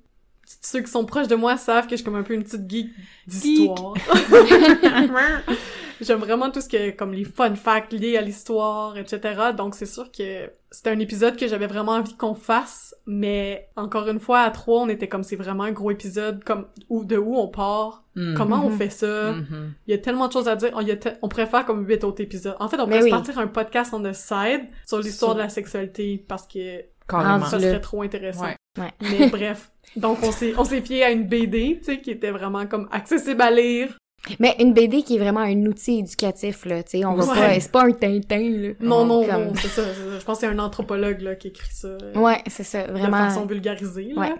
Ceux 0.62 0.82
qui 0.82 0.92
sont 0.92 1.06
proches 1.06 1.28
de 1.28 1.36
moi 1.36 1.58
savent 1.58 1.86
que 1.86 1.92
je 1.92 1.96
suis 1.96 2.06
comme 2.06 2.16
un 2.16 2.22
peu 2.22 2.36
une 2.36 2.44
petite 2.44 2.70
geek 2.70 2.90
d'histoire. 3.26 3.96
J'aime 6.02 6.20
vraiment 6.20 6.52
tout 6.52 6.62
ce 6.62 6.68
que, 6.70 6.92
comme 6.92 7.14
les 7.14 7.24
fun 7.24 7.56
facts 7.56 7.94
liés 7.94 8.18
à 8.18 8.22
l'histoire, 8.22 8.98
etc. 8.98 9.20
Donc 9.56 9.76
c'est 9.76 9.86
sûr 9.86 10.12
que 10.12 10.50
c'était 10.72 10.90
un 10.90 11.00
épisode 11.00 11.38
que 11.38 11.48
j'avais 11.48 11.68
vraiment 11.68 11.94
envie 11.94 12.16
qu'on 12.18 12.36
fasse, 12.36 12.94
mais 13.06 13.70
encore 13.76 14.08
une 14.10 14.20
fois, 14.20 14.42
à 14.42 14.50
trois, 14.52 14.82
on 14.82 14.90
était 14.90 15.08
comme 15.08 15.24
c'est 15.24 15.36
vraiment 15.38 15.64
un 15.64 15.72
gros 15.72 15.92
épisode, 15.92 16.44
comme 16.44 16.68
où 16.90 17.06
de 17.06 17.18
où 17.18 17.36
on 17.38 17.48
part, 17.48 18.04
Mm. 18.16 18.34
comment 18.36 18.66
on 18.66 18.70
Mhm. 18.70 18.78
fait 18.78 18.90
ça? 18.90 19.32
Mhm. 19.34 19.74
Il 19.88 19.92
y 19.92 19.94
a 19.94 19.98
tellement 19.98 20.28
de 20.28 20.34
choses 20.34 20.48
à 20.48 20.56
dire. 20.56 20.72
On, 20.76 20.82
y 20.82 20.92
a 20.92 20.96
te- 20.98 21.10
on 21.22 21.28
pourrait 21.28 21.48
faire 21.48 21.66
comme 21.66 21.86
huit 21.88 22.04
autres 22.04 22.22
épisodes. 22.22 22.56
En 22.60 22.70
fait, 22.70 22.78
on 22.80 22.86
pourrait 22.86 23.04
oui. 23.04 23.10
partir 23.10 23.38
un 23.40 23.48
podcast 23.48 23.94
on 23.94 24.02
the 24.02 24.14
side 24.14 24.62
sur 24.88 25.00
l'histoire 25.00 25.32
Sur- 25.32 25.36
de 25.36 25.42
la 25.42 25.50
sexualité 25.50 26.24
parce 26.28 26.48
que 26.48 26.82
Carrément. 27.08 27.46
Ça 27.46 27.60
serait 27.60 27.82
trop 27.82 28.02
intéressant. 28.02 28.46
Ouais. 28.46 28.56
Ouais. 28.80 28.92
Mais 29.02 29.30
bref. 29.30 29.70
Donc, 29.96 30.18
on 30.24 30.32
s'est, 30.32 30.54
on 30.58 30.64
s'est 30.66 30.82
fié 30.82 31.04
à 31.04 31.12
une 31.12 31.28
BD, 31.28 31.78
tu 31.78 31.84
sais, 31.86 32.02
qui 32.02 32.10
était 32.12 32.32
vraiment 32.32 32.66
comme 32.66 32.88
accessible 32.92 33.42
à 33.44 33.52
lire. 33.52 33.96
Mais 34.40 34.56
une 34.60 34.74
BD 34.74 35.04
qui 35.04 35.16
est 35.16 35.20
vraiment 35.20 35.42
un 35.42 35.66
outil 35.66 36.00
éducatif, 36.00 36.66
là, 36.66 36.82
tu 36.84 36.98
sais, 37.00 37.06
on 37.06 37.14
va 37.16 37.24
Ouais. 37.26 37.40
pas, 37.56 37.60
c'est 37.60 37.72
pas 37.72 37.84
un 37.86 37.92
Tintin, 37.92 38.50
là. 38.50 38.70
Non, 38.80 39.06
non, 39.06 39.26
Comme- 39.26 39.46
non, 39.46 39.52
c'est 39.56 39.68
ça, 39.68 39.84
c'est 39.94 40.10
ça. 40.12 40.20
Je 40.20 40.26
pense 40.26 40.38
que 40.40 40.48
c'est 40.48 40.52
un 40.52 40.60
anthropologue, 40.60 41.22
là, 41.22 41.36
qui 41.36 41.50
écrit 41.50 41.74
ça. 41.74 41.88
euh, 41.90 42.14
Ouais, 42.16 42.42
c'est 42.48 42.64
ça, 42.64 42.88
De 42.88 42.92
vraiment. 42.94 43.18
façon 43.18 43.46
vulgarisée, 43.46 44.14
là. 44.16 44.22
Ouais. 44.22 44.34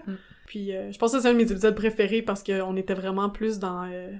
Puis, 0.46 0.74
euh, 0.74 0.90
je 0.92 0.98
pense 0.98 1.12
que 1.12 1.20
c'est 1.20 1.28
un 1.28 1.32
de 1.32 1.38
mes 1.38 1.50
épisodes 1.50 1.74
préférés 1.74 2.22
parce 2.22 2.42
qu'on 2.42 2.76
était 2.76 2.94
vraiment 2.94 3.28
plus 3.30 3.58
dans... 3.58 3.84
euh, 3.84 4.10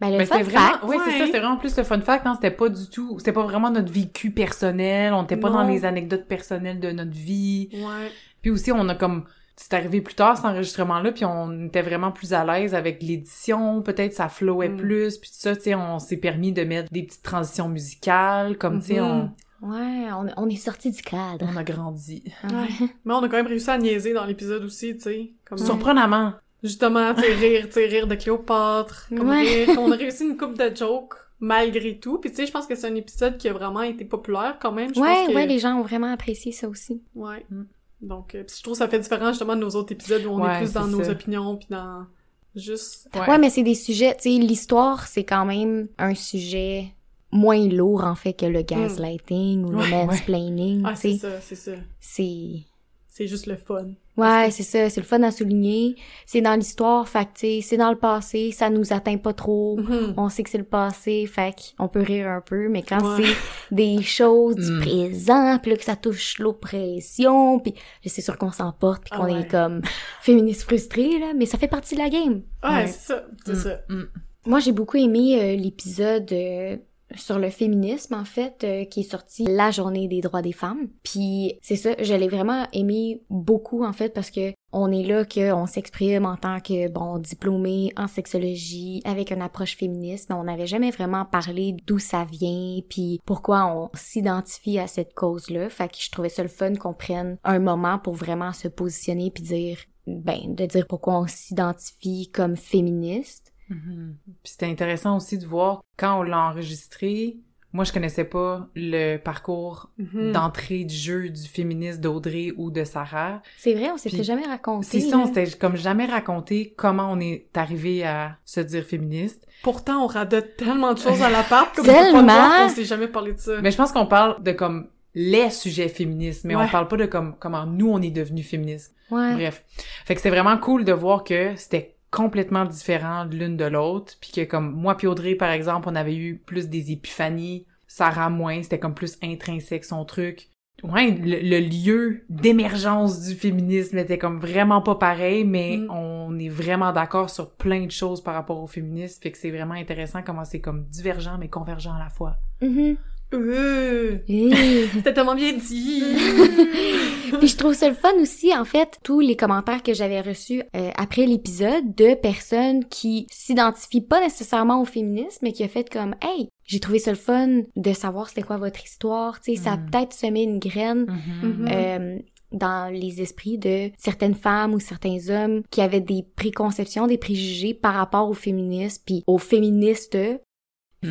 Ben, 0.00 0.10
le 0.10 0.18
Mais 0.18 0.26
fun 0.26 0.38
c'était 0.38 0.50
vraiment, 0.50 0.66
fact, 0.72 0.84
ouais, 0.84 0.96
c'est 1.04 1.18
ça, 1.18 1.26
c'était 1.26 1.38
vraiment 1.38 1.56
plus 1.56 1.76
le 1.76 1.84
fun 1.84 2.00
fact, 2.00 2.26
hein, 2.26 2.34
c'était 2.34 2.50
pas 2.54 2.68
du 2.68 2.90
tout, 2.90 3.16
c'était 3.20 3.32
pas 3.32 3.44
vraiment 3.44 3.70
notre 3.70 3.92
vécu 3.92 4.32
personnel, 4.32 5.12
on 5.14 5.22
était 5.22 5.36
pas 5.36 5.50
Non. 5.50 5.62
dans 5.62 5.68
les 5.68 5.84
anecdotes 5.84 6.26
personnelles 6.26 6.80
de 6.80 6.90
notre 6.90 7.12
vie. 7.12 7.68
Ouais. 7.74 8.10
Puis 8.42 8.50
aussi, 8.50 8.72
on 8.72 8.88
a 8.88 8.94
comme, 8.96 9.24
c'est 9.56 9.74
arrivé 9.74 10.00
plus 10.00 10.14
tard 10.14 10.36
cet 10.36 10.46
enregistrement-là, 10.46 11.12
puis 11.12 11.24
on 11.24 11.66
était 11.66 11.82
vraiment 11.82 12.10
plus 12.12 12.32
à 12.32 12.44
l'aise 12.44 12.74
avec 12.74 13.02
l'édition, 13.02 13.82
peut-être 13.82 14.12
ça 14.14 14.28
flowait 14.28 14.68
Mm. 14.68 14.76
plus, 14.76 15.18
puis 15.18 15.30
tout 15.30 15.36
ça, 15.38 15.54
tu 15.56 15.62
sais, 15.62 15.74
on 15.74 15.98
s'est 15.98 16.16
permis 16.16 16.52
de 16.52 16.64
mettre 16.64 16.92
des 16.92 17.02
petites 17.04 17.22
transitions 17.22 17.68
musicales, 17.68 18.58
comme, 18.58 18.80
tu 18.80 18.94
sais, 18.94 19.00
Mhm. 19.00 19.30
Ouais, 19.62 20.08
on, 20.12 20.26
on 20.36 20.48
est 20.50 20.56
sorti 20.56 20.90
du 20.90 21.00
cadre. 21.00 21.46
on, 21.48 21.54
on 21.54 21.56
a 21.56 21.64
grandi. 21.64 22.22
Ouais. 22.44 22.88
Mais 23.04 23.14
on 23.14 23.18
a 23.22 23.28
quand 23.28 23.36
même 23.36 23.46
réussi 23.46 23.70
à 23.70 23.78
niaiser 23.78 24.12
dans 24.12 24.26
l'épisode 24.26 24.62
aussi, 24.64 24.94
tu 24.96 25.00
sais. 25.02 25.30
Comme 25.46 25.56
Surprenamment. 25.88 26.34
Justement, 26.62 27.14
tu 27.14 27.22
sais, 27.22 27.32
rire, 27.34 27.66
tu 27.66 27.72
sais, 27.72 27.86
rire 27.86 28.06
de 28.06 28.14
Cléopâtre, 28.14 29.06
comme 29.16 29.28
Ouais. 29.30 29.64
rire. 29.64 29.78
On 29.78 29.90
a 29.92 29.96
réussi 29.96 30.24
une 30.26 30.36
coupe 30.36 30.58
de 30.58 30.74
jokes, 30.74 31.14
malgré 31.40 31.98
tout. 31.98 32.18
Puis 32.18 32.30
tu 32.30 32.36
sais, 32.36 32.46
je 32.46 32.52
pense 32.52 32.66
que 32.66 32.74
c'est 32.74 32.86
un 32.88 32.94
épisode 32.94 33.38
qui 33.38 33.48
a 33.48 33.52
vraiment 33.54 33.82
été 33.82 34.04
populaire 34.04 34.58
quand 34.60 34.72
même. 34.72 34.94
Je 34.94 35.00
Ouais, 35.00 35.06
pense 35.14 35.28
que... 35.28 35.34
ouais, 35.34 35.46
les 35.46 35.58
gens 35.58 35.76
ont 35.78 35.82
vraiment 35.82 36.12
apprécié 36.12 36.52
ça 36.52 36.68
aussi. 36.68 37.02
Ouais. 37.14 37.44
Mm. 37.50 37.62
Donc, 38.04 38.34
euh, 38.34 38.44
je 38.48 38.62
trouve 38.62 38.74
que 38.74 38.78
ça 38.78 38.88
fait 38.88 38.98
différent 38.98 39.28
justement 39.28 39.56
de 39.56 39.60
nos 39.60 39.70
autres 39.70 39.92
épisodes 39.92 40.24
où 40.26 40.30
on 40.30 40.42
Ouais, 40.42 40.54
est 40.56 40.58
plus 40.58 40.72
dans 40.72 40.86
nos 40.86 41.02
ça. 41.02 41.10
opinions 41.12 41.56
puis 41.56 41.68
dans 41.70 42.06
juste... 42.54 43.08
Ouais, 43.14 43.38
mais 43.38 43.50
c'est 43.50 43.62
des 43.62 43.74
sujets, 43.74 44.14
tu 44.16 44.22
sais, 44.24 44.38
l'histoire, 44.38 45.06
c'est 45.08 45.24
quand 45.24 45.44
même 45.44 45.88
un 45.98 46.14
sujet 46.14 46.92
moins 47.32 47.66
lourd, 47.68 48.04
en 48.04 48.14
fait, 48.14 48.32
que 48.34 48.46
le 48.46 48.62
gaslighting 48.62 49.64
ou 49.64 49.68
Ouais, 49.68 49.72
le 49.72 49.78
ouais. 49.78 50.06
mansplaining, 50.06 50.82
Ah, 50.84 50.92
tu 50.92 50.98
c'est 51.00 51.12
sais. 51.14 51.18
ça, 51.18 51.40
c'est 51.40 51.54
ça. 51.56 51.72
C'est... 51.98 52.60
C'est 53.08 53.26
juste 53.26 53.46
le 53.46 53.56
fun. 53.56 53.92
Ouais, 54.16 54.48
c'est 54.52 54.62
ça, 54.62 54.88
c'est 54.90 55.00
le 55.00 55.06
fun 55.06 55.22
à 55.24 55.32
souligner. 55.32 55.96
C'est 56.24 56.40
dans 56.40 56.54
l'histoire, 56.54 57.08
fait 57.08 57.24
que, 57.24 57.30
tu 57.34 57.40
sais, 57.46 57.60
c'est 57.62 57.76
dans 57.76 57.90
le 57.90 57.96
passé, 57.98 58.52
ça 58.52 58.70
nous 58.70 58.92
atteint 58.92 59.16
pas 59.16 59.32
trop. 59.32 59.76
Mhm. 59.76 60.14
On 60.16 60.28
sait 60.28 60.44
que 60.44 60.50
c'est 60.50 60.58
le 60.58 60.62
passé, 60.64 61.26
fait 61.26 61.52
qu'on 61.76 61.88
peut 61.88 62.00
rire 62.02 62.28
un 62.28 62.40
peu, 62.40 62.68
mais 62.68 62.82
quand 62.82 63.16
Ouais. 63.16 63.24
c'est 63.24 63.74
des 63.74 64.02
choses 64.02 64.54
du 64.54 64.70
Mm. 64.70 64.80
présent, 64.80 65.58
puis 65.60 65.72
là 65.72 65.76
que 65.76 65.84
ça 65.84 65.96
touche 65.96 66.38
l'oppression, 66.38 67.58
puis 67.58 67.74
c'est 68.06 68.20
sûr 68.20 68.38
qu'on 68.38 68.52
s'emporte, 68.52 69.02
puis 69.02 69.10
Ah 69.14 69.18
qu'on 69.18 69.32
ouais. 69.34 69.40
est 69.40 69.50
comme 69.50 69.80
féministes 70.20 70.62
frustrés, 70.62 71.18
là, 71.18 71.32
mais 71.34 71.46
ça 71.46 71.58
fait 71.58 71.68
partie 71.68 71.94
de 71.96 72.00
la 72.00 72.08
game. 72.08 72.42
Ouais, 72.62 72.70
Ouais. 72.70 72.86
c'est 72.86 73.12
ça, 73.14 73.24
c'est 73.44 73.52
Mm, 73.52 73.56
ça. 73.56 73.80
mm. 73.88 74.02
Moi, 74.46 74.60
j'ai 74.60 74.72
beaucoup 74.72 74.98
aimé 74.98 75.38
euh, 75.40 75.56
l'épisode 75.56 76.30
euh, 76.32 76.76
sur 77.16 77.38
le 77.38 77.50
féminisme, 77.50 78.14
en 78.14 78.24
fait, 78.24 78.64
euh, 78.64 78.84
qui 78.84 79.00
est 79.00 79.10
sorti 79.10 79.44
la 79.44 79.70
journée 79.70 80.08
des 80.08 80.20
droits 80.20 80.42
des 80.42 80.52
femmes. 80.52 80.88
Puis 81.02 81.58
c'est 81.62 81.76
ça, 81.76 81.90
je 82.00 82.14
l'ai 82.14 82.28
vraiment 82.28 82.66
aimé 82.72 83.22
beaucoup, 83.30 83.84
en 83.84 83.92
fait, 83.92 84.10
parce 84.10 84.30
que 84.30 84.52
on 84.76 84.90
est 84.90 85.04
là 85.04 85.24
qu'on 85.24 85.66
s'exprime 85.66 86.26
en 86.26 86.36
tant 86.36 86.58
que, 86.60 86.88
bon, 86.88 87.18
diplômé 87.18 87.92
en 87.96 88.08
sexologie, 88.08 89.00
avec 89.04 89.30
une 89.30 89.42
approche 89.42 89.76
féministe, 89.76 90.28
mais 90.28 90.34
on 90.34 90.44
n'avait 90.44 90.66
jamais 90.66 90.90
vraiment 90.90 91.24
parlé 91.24 91.76
d'où 91.86 92.00
ça 92.00 92.24
vient, 92.24 92.80
puis 92.88 93.20
pourquoi 93.24 93.66
on 93.66 93.90
s'identifie 93.94 94.80
à 94.80 94.88
cette 94.88 95.14
cause-là. 95.14 95.70
Fait 95.70 95.88
que 95.88 95.96
je 96.00 96.10
trouvais 96.10 96.28
ça 96.28 96.42
le 96.42 96.48
fun 96.48 96.74
qu'on 96.74 96.92
prenne 96.92 97.38
un 97.44 97.60
moment 97.60 98.00
pour 98.00 98.14
vraiment 98.14 98.52
se 98.52 98.66
positionner 98.66 99.30
puis 99.30 99.44
dire, 99.44 99.78
ben, 100.08 100.54
de 100.54 100.66
dire 100.66 100.86
pourquoi 100.88 101.20
on 101.20 101.26
s'identifie 101.28 102.30
comme 102.32 102.56
féministe. 102.56 103.53
Mhm. 103.68 104.16
Puis 104.42 104.52
c'était 104.52 104.66
intéressant 104.66 105.16
aussi 105.16 105.38
de 105.38 105.46
voir 105.46 105.82
quand 105.96 106.18
on 106.20 106.22
l'a 106.22 106.38
enregistré. 106.38 107.36
Moi, 107.72 107.82
je 107.84 107.92
connaissais 107.92 108.22
pas 108.24 108.68
le 108.76 109.16
parcours 109.16 109.90
Mhm. 109.98 110.30
d'entrée 110.30 110.84
du 110.84 110.94
jeu 110.94 111.28
du 111.28 111.42
féministe 111.42 112.00
d'Audrey 112.00 112.52
ou 112.56 112.70
de 112.70 112.84
Sarah. 112.84 113.42
C'est 113.58 113.74
vrai, 113.74 113.90
on 113.90 113.96
s'était 113.96 114.18
Puis, 114.18 114.24
jamais 114.24 114.46
raconté. 114.46 114.86
C'est 114.86 115.00
ça, 115.10 115.18
on 115.18 115.26
s'était 115.26 115.50
comme 115.58 115.74
jamais 115.74 116.06
raconté 116.06 116.72
comment 116.76 117.10
on 117.10 117.18
est 117.18 117.46
arrivé 117.56 118.04
à 118.04 118.36
se 118.44 118.60
dire 118.60 118.84
féministe. 118.84 119.44
Pourtant, 119.64 120.04
on 120.04 120.06
radote 120.06 120.56
tellement 120.56 120.94
de 120.94 121.00
choses 121.00 121.20
à 121.22 121.30
l'appart 121.30 121.74
comme 121.74 121.84
on 121.84 121.88
pas 121.88 121.94
Tellement! 122.12 122.58
qu'on 122.68 122.68
s'est 122.68 122.84
jamais 122.84 123.08
parlé 123.08 123.32
de 123.32 123.40
ça. 123.40 123.60
Mais 123.60 123.72
je 123.72 123.76
pense 123.76 123.90
qu'on 123.90 124.06
parle 124.06 124.40
de 124.42 124.52
comme 124.52 124.86
les 125.16 125.50
sujets 125.50 125.88
féministes, 125.88 126.44
mais 126.44 126.54
Ouais. 126.54 126.64
on 126.66 126.68
parle 126.68 126.86
pas 126.86 126.96
de 126.96 127.06
comme 127.06 127.34
comment 127.40 127.66
nous 127.66 127.88
on 127.88 128.00
est 128.02 128.10
devenus 128.10 128.46
féministes. 128.48 128.94
Ouais. 129.10 129.32
Bref. 129.34 129.64
Fait 130.04 130.14
que 130.14 130.20
c'est 130.20 130.30
vraiment 130.30 130.56
cool 130.58 130.84
de 130.84 130.92
voir 130.92 131.24
que 131.24 131.52
c'était 131.56 131.93
complètement 132.14 132.64
différent 132.64 133.26
de 133.26 133.34
l'une 133.36 133.56
de 133.56 133.64
l'autre, 133.64 134.14
puis 134.20 134.30
que 134.32 134.44
comme 134.44 134.70
moi 134.72 134.96
puis 134.96 135.06
Audrey 135.08 135.34
par 135.34 135.50
exemple, 135.50 135.88
on 135.90 135.94
avait 135.96 136.16
eu 136.16 136.36
plus 136.36 136.68
des 136.68 136.92
épiphanies, 136.92 137.66
Sarah 137.88 138.30
moins, 138.30 138.62
c'était 138.62 138.78
comme 138.78 138.94
plus 138.94 139.18
intrinsèque 139.22 139.84
son 139.84 140.04
truc. 140.04 140.48
Ouais, 140.82 141.10
le, 141.12 141.38
le 141.40 141.60
lieu 141.60 142.24
d'émergence 142.28 143.22
du 143.22 143.34
féminisme 143.34 143.96
était 143.98 144.18
comme 144.18 144.38
vraiment 144.38 144.82
pas 144.82 144.96
pareil, 144.96 145.44
mais 145.44 145.76
Mm. 145.78 145.90
on 145.90 146.38
est 146.38 146.48
vraiment 146.48 146.92
d'accord 146.92 147.30
sur 147.30 147.50
plein 147.52 147.86
de 147.86 147.90
choses 147.90 148.22
par 148.22 148.34
rapport 148.34 148.60
au 148.62 148.66
féminisme, 148.66 149.22
fait 149.22 149.30
que 149.32 149.38
c'est 149.38 149.50
vraiment 149.50 149.74
intéressant 149.74 150.22
comment 150.22 150.44
c'est 150.44 150.60
comme 150.60 150.84
divergent 150.84 151.36
mais 151.38 151.48
convergent 151.48 151.94
à 151.94 151.98
la 151.98 152.10
fois. 152.10 152.36
Mhm. 152.60 152.96
Euh. 153.32 154.18
C'était 154.94 155.12
tellement 155.14 155.34
bien 155.34 155.52
dit! 155.52 156.02
Puis 157.38 157.48
je 157.48 157.56
trouve 157.56 157.74
ça 157.74 157.88
le 157.88 157.94
fun 157.94 158.12
aussi, 158.20 158.54
en 158.56 158.64
fait, 158.64 158.98
tous 159.02 159.20
les 159.20 159.34
commentaires 159.36 159.82
que 159.82 159.92
j'avais 159.94 160.20
reçus 160.20 160.62
euh, 160.76 160.90
après 160.96 161.26
l'épisode 161.26 161.94
de 161.96 162.14
personnes 162.14 162.84
qui 162.84 163.26
s'identifient 163.30 164.02
pas 164.02 164.20
nécessairement 164.20 164.80
au 164.80 164.84
féminisme, 164.84 165.38
mais 165.42 165.52
qui 165.52 165.64
ont 165.64 165.68
fait 165.68 165.88
comme 165.90 166.14
«Hey, 166.22 166.48
j'ai 166.64 166.80
trouvé 166.80 166.98
ça 166.98 167.10
le 167.10 167.16
fun 167.16 167.62
de 167.76 167.92
savoir 167.92 168.28
c'était 168.28 168.42
quoi 168.42 168.56
votre 168.56 168.82
histoire.» 168.84 169.40
Tu 169.42 169.56
sais, 169.56 169.62
ça 169.62 169.72
a 169.72 169.76
Mhm. 169.78 169.90
peut-être 169.90 170.12
semé 170.12 170.42
une 170.44 170.58
graine 170.60 171.06
Mhm. 171.42 171.68
euh, 171.70 172.18
dans 172.52 172.92
les 172.92 173.20
esprits 173.20 173.58
de 173.58 173.90
certaines 173.98 174.36
femmes 174.36 174.74
ou 174.74 174.78
certains 174.80 175.18
hommes 175.28 175.62
qui 175.70 175.80
avaient 175.80 176.00
des 176.00 176.24
préconceptions, 176.36 177.08
des 177.08 177.18
préjugés 177.18 177.74
par 177.74 177.94
rapport 177.94 178.30
au 178.30 178.34
féminisme, 178.34 179.02
puis 179.04 179.24
aux 179.26 179.38
féministes. 179.38 180.16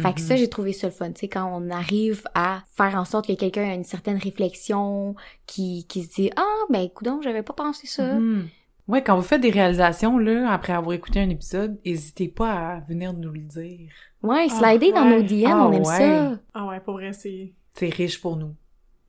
Fait 0.02 0.14
que 0.14 0.22
ça, 0.22 0.34
Mhm. 0.34 0.40
j'ai 0.40 0.50
trouvé 0.50 0.74
ça 0.74 0.88
le 0.88 0.94
fun, 0.94 1.12
tu 1.12 1.22
sais, 1.22 1.28
quand 1.28 1.46
on 1.54 1.70
arrive 1.70 2.24
à 2.36 2.64
faire 2.76 2.96
en 2.96 3.06
sorte 3.06 3.28
que 3.28 3.34
quelqu'un 3.34 3.70
a 3.70 3.74
une 3.74 3.84
certaine 3.84 4.18
réflexion, 4.18 5.16
qui, 5.48 5.86
qui 5.88 6.04
se 6.04 6.14
dit 6.16 6.32
«Ah, 6.36 6.44
ben, 6.70 6.82
écoute 6.82 7.08
j'avais 7.24 7.44
pas 7.44 7.54
pensé 7.54 7.88
ça. 7.88 8.16
Mhm. 8.16 8.48
Ouais, 8.88 9.02
quand 9.02 9.16
vous 9.16 9.22
faites 9.22 9.40
des 9.42 9.50
réalisations, 9.52 10.18
là, 10.18 10.52
après 10.52 10.74
avoir 10.74 10.94
écouté 10.94 11.22
un 11.22 11.30
épisode, 11.30 11.80
n'hésitez 11.86 12.28
pas 12.28 12.52
à 12.52 12.80
venir 12.82 13.14
nous 13.14 13.32
le 13.32 13.40
dire. 13.40 13.90
Ouais, 14.22 14.48
Ah, 14.50 14.54
slider 14.72 14.92
dans 14.92 15.06
nos 15.06 15.22
DM, 15.22 15.46
Ah, 15.48 15.68
on 15.68 15.72
aime 15.72 15.84
ouais. 15.84 15.86
ça. 15.86 16.32
Ah 16.54 16.66
ouais, 16.68 16.80
pour 16.82 16.96
vrai, 16.96 17.14
c'est... 17.14 17.54
C'est 17.76 17.90
riche 17.94 18.20
pour 18.22 18.36
nous. 18.36 18.54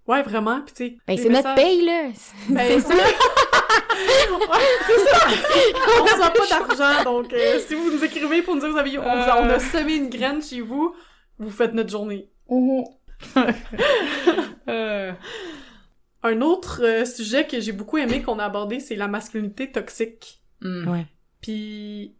Ouais, 0.06 0.22
vraiment, 0.22 0.60
pis 0.60 0.72
tu 0.74 0.84
sais... 0.84 0.96
Ben, 1.08 1.16
c'est 1.16 1.28
notre 1.28 1.54
paye, 1.54 1.84
là. 1.84 2.08
Ben, 2.50 2.80
c'est 2.80 2.88
Ouais, 2.94 3.00
c'est 4.87 4.98
ça! 5.10 5.26
On 5.98 6.02
reçoit 6.04 6.30
pas 6.30 6.46
d'argent, 6.48 7.04
donc 7.04 7.32
euh, 7.32 7.58
si 7.60 7.74
vous 7.74 7.90
nous 7.92 8.04
écrivez 8.04 8.42
pour 8.42 8.54
nous 8.54 8.60
dire 8.60 8.68
que 8.68 8.72
vous 8.74 8.78
avez, 8.78 8.98
on, 8.98 9.02
a- 9.02 9.40
on 9.40 9.48
a 9.48 9.58
semé 9.58 9.94
une 9.96 10.08
graine 10.10 10.42
chez 10.42 10.60
vous, 10.60 10.94
vous 11.38 11.50
faites 11.50 11.74
notre 11.74 11.90
journée. 11.90 12.30
Mhm. 12.48 12.84
Euh... 14.68 15.12
Un 16.22 16.40
autre 16.40 16.82
euh, 16.82 17.04
sujet 17.04 17.46
que 17.46 17.60
j'ai 17.60 17.72
beaucoup 17.72 17.98
aimé 17.98 18.22
qu'on 18.22 18.38
a 18.38 18.44
abordé, 18.46 18.80
c'est 18.80 18.96
la 18.96 19.08
masculinité 19.08 19.70
toxique. 19.70 20.42
mm. 20.62 20.88
Ouais. 20.88 21.06
Puis 21.42 22.14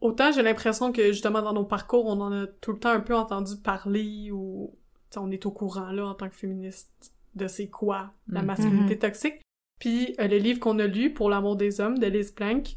autant 0.00 0.30
j'ai 0.30 0.42
l'impression 0.42 0.92
que 0.92 1.06
justement 1.10 1.42
dans 1.42 1.52
nos 1.52 1.64
parcours, 1.64 2.06
on 2.06 2.20
en 2.20 2.32
a 2.32 2.46
tout 2.60 2.70
le 2.72 2.78
temps 2.78 2.90
un 2.90 3.00
peu 3.00 3.14
entendu 3.16 3.56
parler 3.56 4.30
ou 4.30 4.70
tu 5.10 5.14
sais, 5.14 5.18
on 5.18 5.30
est 5.32 5.44
au 5.46 5.50
courant 5.50 5.90
là 5.90 6.06
en 6.06 6.14
tant 6.14 6.28
que 6.28 6.36
féministe 6.36 7.12
de 7.34 7.48
c'est 7.48 7.66
quoi 7.68 8.12
la 8.28 8.40
Mhm. 8.40 8.46
masculinité 8.46 8.98
toxique. 8.98 9.40
Puis 9.80 10.14
euh, 10.20 10.28
le 10.28 10.36
livre 10.36 10.60
qu'on 10.60 10.78
a 10.78 10.86
lu 10.86 11.12
pour 11.12 11.28
l'amour 11.28 11.56
des 11.56 11.80
hommes 11.80 11.98
de 11.98 12.06
Liz 12.06 12.30
Plank, 12.30 12.76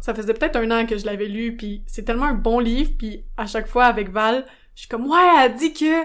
ça 0.00 0.12
faisait 0.14 0.34
peut-être 0.34 0.56
un 0.56 0.68
an 0.72 0.84
que 0.84 0.98
je 0.98 1.06
l'avais 1.06 1.28
lu 1.28 1.56
puis 1.56 1.84
c'est 1.86 2.04
tellement 2.04 2.26
un 2.26 2.34
bon 2.34 2.58
livre 2.58 2.90
puis 2.98 3.24
à 3.36 3.46
chaque 3.46 3.68
fois 3.68 3.84
avec 3.84 4.08
Val, 4.08 4.44
je 4.74 4.80
suis 4.80 4.88
comme 4.88 5.06
ouais, 5.06 5.44
elle 5.44 5.54
dit 5.54 5.72
que 5.72 6.02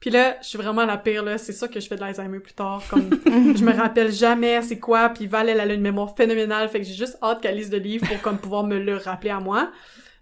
Puis 0.00 0.10
là, 0.10 0.36
je 0.42 0.48
suis 0.48 0.58
vraiment 0.58 0.84
la 0.84 0.96
pire, 0.96 1.24
là. 1.24 1.38
C'est 1.38 1.52
ça 1.52 1.66
que 1.66 1.80
je 1.80 1.88
fais 1.88 1.96
de 1.96 2.00
l'Alzheimer 2.00 2.38
plus 2.40 2.52
tard. 2.52 2.82
Comme, 2.88 3.10
je 3.26 3.64
me 3.64 3.72
rappelle 3.72 4.12
jamais 4.12 4.62
c'est 4.62 4.78
quoi, 4.78 5.08
puis 5.08 5.26
Val, 5.26 5.48
elle 5.48 5.60
a 5.60 5.72
une 5.72 5.80
mémoire 5.80 6.14
phénoménale, 6.16 6.68
fait 6.68 6.80
que 6.80 6.86
j'ai 6.86 6.94
juste 6.94 7.18
hâte 7.22 7.40
qu'elle 7.40 7.56
lise 7.56 7.70
le 7.70 7.78
livre 7.78 8.06
pour 8.06 8.20
comme 8.20 8.38
pouvoir 8.38 8.64
me 8.64 8.78
le 8.78 8.96
rappeler 8.96 9.30
à 9.30 9.40
moi. 9.40 9.70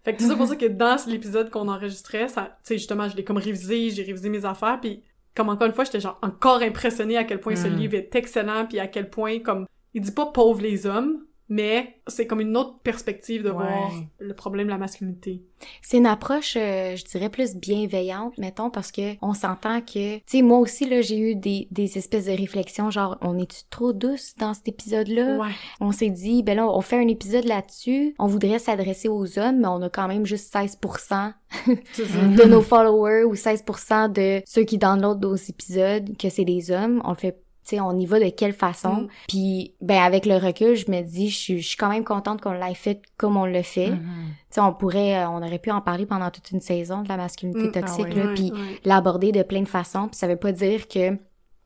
Fait 0.05 0.15
que 0.15 0.23
c'est 0.23 0.29
ça 0.29 0.37
pour 0.37 0.47
ça 0.47 0.55
que 0.55 0.67
dans 0.67 0.97
l'épisode 1.09 1.51
qu'on 1.51 1.67
enregistrait, 1.69 2.29
ça, 2.29 2.57
tu 2.63 2.69
sais, 2.69 2.79
justement, 2.79 3.09
je 3.09 3.17
l'ai 3.17 3.25
comme 3.25 3.39
révisé, 3.39 3.91
j'ai 3.91 4.05
révisé 4.05 4.29
mes 4.29 4.45
affaires, 4.45 4.79
puis 4.81 5.03
comme 5.37 5.49
encore 5.51 5.67
une 5.67 5.73
fois, 5.75 5.85
j'étais 5.85 6.01
genre 6.01 6.19
encore 6.23 6.63
impressionnée 6.63 7.17
à 7.17 7.25
quel 7.25 7.41
point 7.41 7.55
ce 7.57 7.69
Mm. 7.69 7.77
livre 7.77 7.95
est 7.95 8.15
excellent, 8.15 8.67
puis 8.67 8.79
à 8.81 8.87
quel 8.87 9.11
point, 9.11 9.39
comme, 9.41 9.67
il 9.95 10.01
dit 10.01 10.13
pas 10.13 10.27
pauvre 10.27 10.63
les 10.63 10.87
hommes, 10.87 11.26
mais 11.49 12.01
c'est 12.07 12.27
comme 12.27 12.41
une 12.41 12.57
autre 12.57 12.79
perspective 12.83 13.43
de 13.43 13.49
Ouais. 13.51 13.55
voir 13.57 13.93
le 14.19 14.35
problème 14.35 14.67
de 14.67 14.73
la 14.73 14.79
masculinité. 14.79 15.43
C'est 15.81 15.97
une 15.97 16.07
approche, 16.07 16.57
euh, 16.57 16.97
je 16.97 17.05
dirais, 17.05 17.31
plus 17.31 17.55
bienveillante, 17.57 18.37
mettons, 18.37 18.69
parce 18.69 18.93
que 18.93 19.15
on 19.23 19.33
s'entend 19.33 19.81
que, 19.81 20.17
tu 20.19 20.23
sais, 20.27 20.43
moi 20.43 20.59
aussi, 20.59 20.87
là, 20.89 21.01
j'ai 21.01 21.19
eu 21.19 21.35
des, 21.35 21.67
des 21.71 21.97
espèces 21.97 22.27
de 22.27 22.33
réflexions, 22.33 22.91
genre, 22.91 23.17
on 23.23 23.39
est-tu 23.39 23.61
trop 23.71 23.93
douce 23.95 24.35
dans 24.39 24.53
cet 24.55 24.69
épisode-là? 24.69 25.39
Ouais. 25.39 25.53
On 25.81 25.93
s'est 25.93 26.11
dit, 26.11 26.43
ben 26.43 26.57
là, 26.57 26.69
on 26.69 26.81
fait 26.83 26.99
un 26.99 27.09
épisode 27.09 27.45
là-dessus, 27.45 28.15
on 28.19 28.27
voudrait 28.27 28.59
s'adresser 28.59 29.09
aux 29.09 29.39
hommes, 29.39 29.61
mais 29.61 29.69
on 29.69 29.81
a 29.83 29.89
quand 29.89 30.09
même 30.09 30.27
juste 30.27 30.53
16% 30.55 31.33
C'est 31.93 32.05
ça. 32.05 32.19
de 32.21 32.43
nos 32.49 32.61
followers 32.61 33.25
ou 33.25 33.35
16% 33.35 34.13
de 34.13 34.43
ceux 34.47 34.65
qui 34.65 34.77
downloadent 34.79 35.23
nos 35.23 35.37
épisodes 35.37 36.17
que 36.19 36.29
c'est 36.29 36.45
des 36.45 36.71
hommes. 36.71 37.01
On 37.05 37.11
le 37.11 37.17
fait, 37.17 37.33
tu 37.33 37.39
sais, 37.71 37.81
on 37.81 37.99
y 37.99 38.07
va 38.07 38.19
de 38.21 38.29
quelle 38.31 38.53
façon. 38.53 39.03
Mm. 39.03 39.09
Puis, 39.29 39.75
ben, 39.81 40.03
avec 40.03 40.27
le 40.27 40.37
recul, 40.37 40.75
je 40.77 40.91
me 40.91 41.03
dis, 41.03 41.29
je 41.31 41.37
suis, 41.37 41.61
je 41.61 41.69
suis 41.69 41.77
quand 41.77 41.89
même 41.89 42.05
contente 42.05 42.41
qu'on 42.41 42.53
l'ait 42.53 42.75
fait 42.75 43.03
comme 43.17 43.37
on 43.37 43.47
le 43.47 43.63
fait. 43.63 43.91
Mhm. 43.91 43.99
Tu 43.99 44.45
sais, 44.51 44.61
on 44.61 44.73
pourrait, 44.73 45.19
euh, 45.19 45.29
on 45.29 45.43
aurait 45.43 45.59
pu 45.59 45.71
en 45.71 45.81
parler 45.81 46.07
pendant 46.07 46.31
toute 46.31 46.51
une 46.51 46.61
saison 46.61 47.03
de 47.03 47.09
la 47.09 47.17
masculinité 47.17 47.69
Mm, 47.69 47.73
toxique, 47.73 48.07
ah 48.11 48.15
ouais. 48.15 48.25
là, 48.25 48.33
puis 48.35 48.53
l'aborder 48.85 49.33
de 49.33 49.43
plein 49.43 49.63
de 49.63 49.69
façons. 49.69 50.09
Puis 50.09 50.17
ça 50.17 50.27
veut 50.29 50.37
pas 50.37 50.53
dire 50.53 50.89
que 50.89 51.19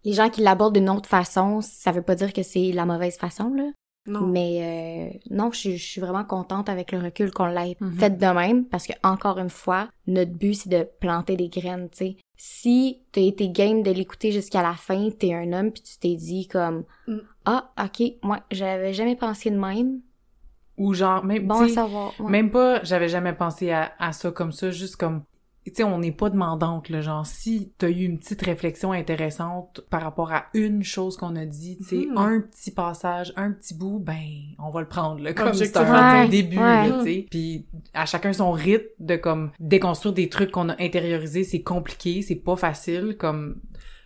les 0.05 0.13
gens 0.13 0.31
qui 0.31 0.41
l'abordent 0.41 0.75
d'une 0.75 0.89
autre 0.91 1.09
façon, 1.09 1.61
ça 1.61 1.93
veut 1.93 2.03
pas 2.03 2.15
dire 2.15 2.33
que 2.33 2.43
c'est 2.43 2.73
la 2.73 2.87
mauvaise 2.87 3.17
façon, 3.19 3.53
là. 3.55 3.65
Non. 4.07 4.21
Mais 4.27 5.13
euh, 5.13 5.19
non, 5.31 5.51
je, 5.53 5.59
suis- 5.59 5.77
je 5.77 5.87
suis 5.87 6.01
vraiment 6.01 6.25
contente 6.25 6.71
avec 6.71 6.91
le 6.91 6.99
recul 6.99 7.31
qu'on 7.33 7.45
l'ait 7.47 7.77
Mhm. 7.81 7.93
fait 7.93 8.11
de 8.19 8.27
même, 8.27 8.65
parce 8.65 8.87
que 8.87 8.95
encore 9.05 9.39
une 9.39 9.51
fois, 9.51 9.89
notre 10.07 10.33
but 10.33 10.55
c'est 10.55 10.71
de 10.71 10.89
planter 11.01 11.37
des 11.37 11.49
graines, 11.51 11.91
tu 11.91 11.99
sais. 11.99 12.17
Si 12.43 13.03
t'as 13.13 13.21
été 13.21 13.51
game 13.51 13.83
de 13.83 13.91
l'écouter 13.91 14.33
jusqu'à 14.33 14.63
la 14.63 14.73
fin, 14.73 15.11
t'es 15.11 15.35
un 15.35 15.53
homme 15.53 15.71
puis 15.73 15.83
tu 15.83 15.99
t'es 15.99 16.15
dit 16.15 16.49
comme 16.49 16.85
Mm. 17.07 17.19
ah 17.45 17.71
ok, 17.85 18.03
moi 18.23 18.41
j'avais 18.51 18.95
jamais 18.95 19.15
pensé 19.15 19.51
de 19.51 19.59
même, 19.59 20.01
Ou 20.79 20.95
genre, 20.95 21.23
même, 21.23 21.47
bon 21.47 21.59
tu 21.59 21.65
à 21.65 21.69
sais, 21.69 21.75
savoir. 21.75 22.19
ouais. 22.19 22.31
Même 22.31 22.51
pas, 22.51 22.83
j'avais 22.83 23.11
jamais 23.11 23.35
pensé 23.35 23.71
à, 23.73 23.93
à 23.99 24.13
ça 24.13 24.31
comme 24.31 24.53
ça, 24.53 24.71
juste 24.71 24.97
comme, 24.97 25.25
tu 25.67 25.73
sais, 25.77 25.85
on 25.85 25.99
n'est 25.99 26.13
pas 26.13 26.31
demandante, 26.31 26.89
là, 26.89 27.03
genre, 27.03 27.27
si 27.27 27.73
t'as 27.79 27.89
eu 27.91 28.05
une 28.05 28.19
petite 28.19 28.41
réflexion 28.43 28.93
intéressante 28.93 29.83
par 29.91 30.03
rapport 30.03 30.33
à 30.33 30.47
une 30.55 30.83
chose 30.83 31.17
qu'on 31.19 31.37
a 31.37 31.45
dit, 31.45 31.77
tu 31.79 31.85
sais, 31.85 32.07
Mhm. 32.11 32.17
un 32.19 32.41
petit 32.41 32.71
passage, 32.71 33.33
un 33.37 33.53
petit 33.53 33.75
bout, 33.75 33.99
ben, 33.99 34.17
on 34.59 34.71
va 34.71 34.81
le 34.81 34.89
prendre, 34.89 35.21
là, 35.23 35.33
comme 35.35 35.53
c'est 35.53 35.61
Objectivement. 35.77 35.93
un 35.93 36.23
Ouais, 36.23 36.29
début, 36.29 36.57
ouais. 36.57 36.89
là, 36.89 36.99
tu 36.99 37.05
sais. 37.05 37.27
Puis, 37.31 37.67
à 37.93 38.07
chacun 38.07 38.33
son 38.33 38.53
rythme 38.53 38.87
de, 38.99 39.17
comme, 39.17 39.51
déconstruire 39.61 40.15
des 40.15 40.29
trucs 40.29 40.51
qu'on 40.51 40.71
a 40.71 40.83
intériorisés, 40.83 41.45
c'est 41.45 41.63
compliqué, 41.63 42.23
c'est 42.23 42.37
pas 42.37 42.57
facile, 42.57 43.17
comme, 43.19 43.61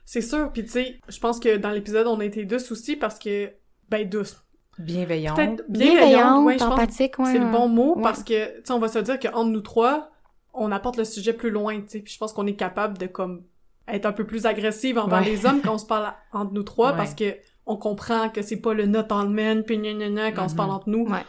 C'est 0.07 0.21
sûr, 0.21 0.51
puis 0.53 0.65
tu 0.65 0.71
sais, 0.71 1.01
je 1.09 1.19
pense 1.19 1.41
que 1.41 1.57
dans 1.57 1.71
l'épisode, 1.71 2.07
on 2.07 2.21
a 2.21 2.25
été 2.27 2.45
douce 2.45 2.71
aussi 2.73 2.95
parce 2.97 3.19
que, 3.19 3.51
ben 3.89 4.07
douce. 4.07 4.37
bienveillant. 4.79 5.35
Peut-être 5.35 5.65
bienveillante, 5.69 6.01
bienveillante, 6.01 6.45
ouais, 6.47 6.55
je 6.55 6.65
pense 6.65 6.73
empathique, 6.75 7.19
ouais. 7.21 7.33
c'est 7.33 7.39
le 7.39 7.51
bon 7.51 7.69
mot 7.69 7.95
Ouais. 7.97 8.03
parce 8.03 8.23
que, 8.25 8.57
tu 8.59 8.63
sais, 8.65 8.73
on 8.73 8.79
va 8.81 8.89
se 8.89 8.99
dire 8.99 9.19
qu'entre 9.19 9.49
nous 9.49 9.61
trois, 9.61 10.11
on 10.55 10.71
apporte 10.73 10.97
le 10.97 11.05
sujet 11.05 11.33
plus 11.33 11.51
loin, 11.51 11.81
tu 11.81 11.89
sais, 11.89 12.01
puis 12.01 12.13
je 12.13 12.19
pense 12.19 12.33
qu'on 12.33 12.47
est 12.47 12.55
capable 12.57 12.99
de, 12.99 13.07
comme, 13.07 13.43
être 13.89 14.07
un 14.07 14.13
peu 14.13 14.25
plus 14.27 14.47
agressive 14.47 14.99
envers 14.99 15.21
Ouais. 15.21 15.27
les 15.27 15.45
hommes 15.47 15.61
quand 15.63 15.75
on 15.75 15.79
se 15.79 15.87
parle 15.87 16.13
entre 16.33 16.53
nous 16.53 16.63
trois 16.63 16.91
Ouais. 16.93 16.97
parce 16.97 17.15
que 17.15 17.35
on 17.67 17.77
comprend 17.77 18.29
que 18.31 18.43
c'est 18.43 18.57
pas 18.61 18.75
le 18.75 18.87
not 18.87 19.07
on 19.11 19.29
men 19.29 19.63
puis 19.65 19.79
gna 19.79 19.93
gna 19.95 20.09
gna 20.11 20.33
quand 20.33 20.45
on 20.47 20.49
se 20.49 20.55
parle 20.55 20.71
entre 20.71 20.89
nous. 20.89 21.07
Ouais. 21.07 21.21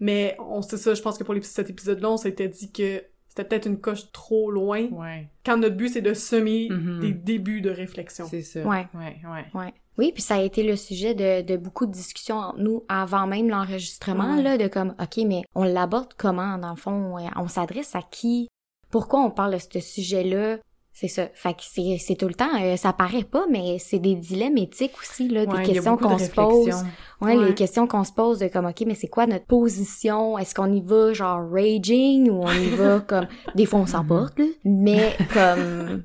Mais 0.00 0.36
on 0.40 0.62
sait 0.62 0.76
ça, 0.78 0.94
je 0.94 1.02
pense 1.02 1.16
que 1.18 1.24
pour 1.24 1.34
cet 1.42 1.70
épisode-là, 1.70 2.10
on 2.10 2.16
s'était 2.16 2.48
dit 2.48 2.72
que 2.72 3.02
c'était 3.28 3.44
peut-être 3.44 3.66
une 3.66 3.78
coche 3.80 4.10
trop 4.12 4.50
loin 4.50 4.86
Ouais. 4.90 5.28
quand 5.46 5.56
notre 5.56 5.76
but 5.76 5.88
c'est 5.88 6.00
de 6.02 6.12
semer 6.14 6.68
Mhm. 6.70 7.00
des 7.00 7.12
débuts 7.12 7.60
de 7.62 7.70
réflexion. 7.70 8.26
C'est 8.28 8.42
ça. 8.42 8.60
Ouais. 8.60 8.86
Ouais, 8.94 9.16
ouais. 9.24 9.44
Ouais. 9.60 9.74
Oui, 9.98 10.10
puis 10.12 10.22
ça 10.22 10.36
a 10.36 10.40
été 10.42 10.62
le 10.62 10.76
sujet 10.76 11.14
de, 11.14 11.42
de 11.46 11.56
beaucoup 11.58 11.84
de 11.86 11.92
discussions 11.92 12.36
entre 12.38 12.58
nous 12.58 12.82
avant 12.88 13.26
même 13.26 13.48
l'enregistrement, 13.50 14.36
Ouais. 14.36 14.42
là, 14.42 14.58
de 14.58 14.66
comme, 14.68 14.94
OK, 15.00 15.18
mais 15.26 15.42
on 15.54 15.64
l'aborde 15.64 16.14
comment, 16.16 16.56
dans 16.58 16.70
le 16.70 16.76
fond? 16.76 17.16
On 17.36 17.48
s'adresse 17.48 17.94
à 17.94 18.00
qui? 18.02 18.48
Pourquoi 18.92 19.20
on 19.22 19.30
parle 19.30 19.54
de 19.54 19.58
ce 19.58 19.80
sujet-là? 19.80 20.58
C'est 20.94 21.08
ça. 21.08 21.26
Fait 21.32 21.54
que 21.54 21.62
c'est, 21.62 21.96
c'est 21.98 22.16
tout 22.16 22.28
le 22.28 22.34
temps, 22.34 22.50
euh, 22.60 22.76
ça 22.76 22.92
paraît 22.92 23.24
pas, 23.24 23.46
mais 23.50 23.78
c'est 23.78 23.98
des 23.98 24.14
dilemmes 24.14 24.58
éthiques 24.58 24.92
aussi, 25.00 25.26
là, 25.26 25.44
Ouais, 25.44 25.62
des 25.66 25.72
questions 25.72 25.96
de 25.96 26.02
qu'on 26.02 26.18
se 26.18 26.28
pose. 26.30 26.84
Ouais, 27.22 27.34
Ouais. 27.34 27.46
les 27.46 27.54
questions 27.54 27.86
qu'on 27.86 28.04
se 28.04 28.12
pose 28.12 28.40
de 28.40 28.48
comme, 28.48 28.66
OK, 28.66 28.82
mais 28.86 28.94
c'est 28.94 29.08
quoi 29.08 29.26
notre 29.26 29.46
position? 29.46 30.36
Est-ce 30.36 30.54
qu'on 30.54 30.70
y 30.70 30.82
va 30.82 31.14
genre 31.14 31.40
raging 31.50 32.28
ou 32.28 32.42
on 32.44 32.52
y 32.52 32.68
va 32.68 33.00
comme, 33.08 33.26
des 33.54 33.64
fois 33.64 33.80
on 33.80 33.86
s'emporte, 33.86 34.38
là. 34.38 34.44
Mais 34.66 35.16
comme, 35.32 36.02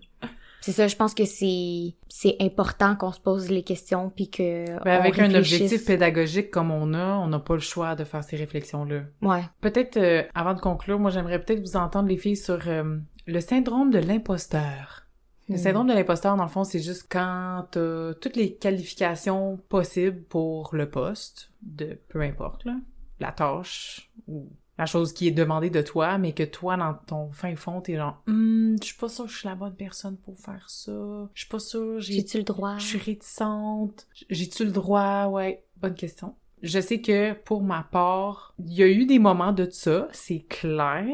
c'est 0.67 0.73
ça, 0.73 0.87
je 0.89 0.97
pense 0.97 1.13
que 1.13 1.23
c'est, 1.23 1.95
c'est 2.09 2.35
important 2.41 2.97
qu'on 2.97 3.13
se 3.13 3.21
pose 3.21 3.49
les 3.49 3.63
questions 3.63 4.09
puis 4.09 4.29
que. 4.29 4.65
Ben, 4.83 4.97
on 4.97 4.99
avec 4.99 5.17
un 5.17 5.33
objectif 5.33 5.85
pédagogique 5.85 6.51
comme 6.51 6.71
on 6.71 6.93
a, 6.93 7.13
on 7.19 7.29
n'a 7.29 7.39
pas 7.39 7.53
le 7.53 7.61
choix 7.61 7.95
de 7.95 8.03
faire 8.03 8.21
ces 8.21 8.35
réflexions-là. 8.35 9.03
Ouais. 9.21 9.43
Peut-être, 9.61 9.95
euh, 9.95 10.23
avant 10.35 10.53
de 10.55 10.59
conclure, 10.59 10.99
moi 10.99 11.09
j'aimerais 11.09 11.41
peut-être 11.41 11.61
vous 11.61 11.77
entendre 11.77 12.09
les 12.09 12.17
filles 12.17 12.35
sur 12.35 12.59
euh, 12.67 12.97
le 13.27 13.39
syndrome 13.39 13.91
de 13.91 13.99
l'imposteur. 13.99 15.07
Le 15.47 15.55
Hmm. 15.55 15.57
syndrome 15.57 15.87
de 15.87 15.93
l'imposteur, 15.93 16.35
dans 16.35 16.43
le 16.43 16.49
fond, 16.49 16.65
c'est 16.65 16.81
juste 16.81 17.07
quand 17.09 17.65
t'as 17.71 18.13
toutes 18.15 18.35
les 18.35 18.55
qualifications 18.55 19.61
possibles 19.69 20.21
pour 20.23 20.75
le 20.75 20.89
poste, 20.89 21.49
de 21.61 21.97
peu 22.09 22.19
importe, 22.19 22.65
là, 22.65 22.75
la 23.21 23.31
tâche 23.31 24.11
ou 24.27 24.49
la 24.77 24.85
chose 24.85 25.11
qui 25.13 25.27
est 25.27 25.31
demandée 25.31 25.69
de 25.69 25.81
toi, 25.81 26.17
mais 26.17 26.33
que 26.33 26.43
toi, 26.43 26.77
dans 26.77 26.93
ton 26.93 27.31
fin 27.31 27.55
fond, 27.55 27.81
t'es 27.81 27.95
genre, 27.95 28.21
Hum, 28.27 28.75
je 28.81 28.85
suis 28.87 28.97
pas 28.97 29.09
sûre 29.09 29.25
que 29.25 29.31
je 29.31 29.37
suis 29.37 29.47
la 29.47 29.55
bonne 29.55 29.75
personne 29.75 30.17
pour 30.17 30.37
faire 30.37 30.69
ça. 30.69 30.91
Je 31.33 31.39
suis 31.41 31.49
pas 31.49 31.59
sûre, 31.59 31.99
j'ai 31.99 32.13
J'ai-tu 32.13 32.37
le 32.37 32.43
droit? 32.43 32.77
je 32.77 32.85
suis 32.85 32.99
réticente. 32.99 34.07
J'ai-tu 34.29 34.65
le 34.65 34.71
droit? 34.71 35.25
Ouais, 35.27 35.63
bonne 35.77 35.95
question. 35.95 36.35
Je 36.63 36.79
sais 36.79 37.01
que 37.01 37.33
pour 37.33 37.61
ma 37.63 37.83
part, 37.83 38.53
il 38.59 38.73
y 38.73 38.83
a 38.83 38.87
eu 38.87 39.05
des 39.05 39.19
moments 39.19 39.51
de 39.53 39.67
ça, 39.69 40.07
c'est 40.11 40.45
clair. 40.49 41.05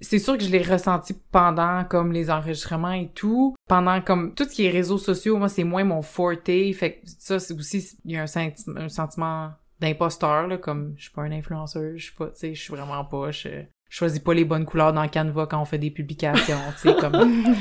C'est 0.00 0.18
sûr 0.18 0.36
que 0.36 0.44
je 0.44 0.50
l'ai 0.50 0.60
ressenti 0.60 1.14
pendant 1.30 1.84
comme 1.84 2.12
les 2.12 2.28
enregistrements 2.30 2.92
et 2.92 3.08
tout. 3.14 3.54
Pendant 3.68 4.02
comme 4.02 4.34
tout 4.34 4.44
ce 4.44 4.50
qui 4.54 4.66
est 4.66 4.70
réseaux 4.70 4.98
sociaux, 4.98 5.38
moi 5.38 5.48
c'est 5.48 5.64
moins 5.64 5.84
mon 5.84 6.02
forte. 6.02 6.44
Fait 6.46 7.00
que 7.02 7.06
ça 7.18 7.38
c'est 7.38 7.54
aussi 7.54 7.96
il 8.04 8.12
y 8.12 8.16
a 8.18 8.22
un, 8.22 8.26
senti- 8.26 8.64
un 8.76 8.88
sentiment 8.90 9.52
d'imposteur 9.80 10.46
là 10.46 10.58
comme 10.58 10.94
je 10.96 11.04
suis 11.04 11.12
pas 11.12 11.22
un 11.22 11.32
influenceur, 11.32 11.92
je 11.96 12.04
suis 12.04 12.14
pas 12.14 12.26
tu 12.26 12.32
sais, 12.34 12.54
je 12.54 12.62
suis 12.62 12.74
vraiment 12.74 13.04
pas 13.04 13.30
je, 13.30 13.48
je 13.88 13.96
choisis 13.96 14.20
pas 14.20 14.34
les 14.34 14.44
bonnes 14.44 14.64
couleurs 14.64 14.92
dans 14.92 15.06
Canva 15.08 15.46
quand 15.46 15.60
on 15.60 15.64
fait 15.64 15.78
des 15.78 15.90
publications, 15.90 16.58
tu 16.80 16.88
sais 16.88 16.96
comme 16.96 17.44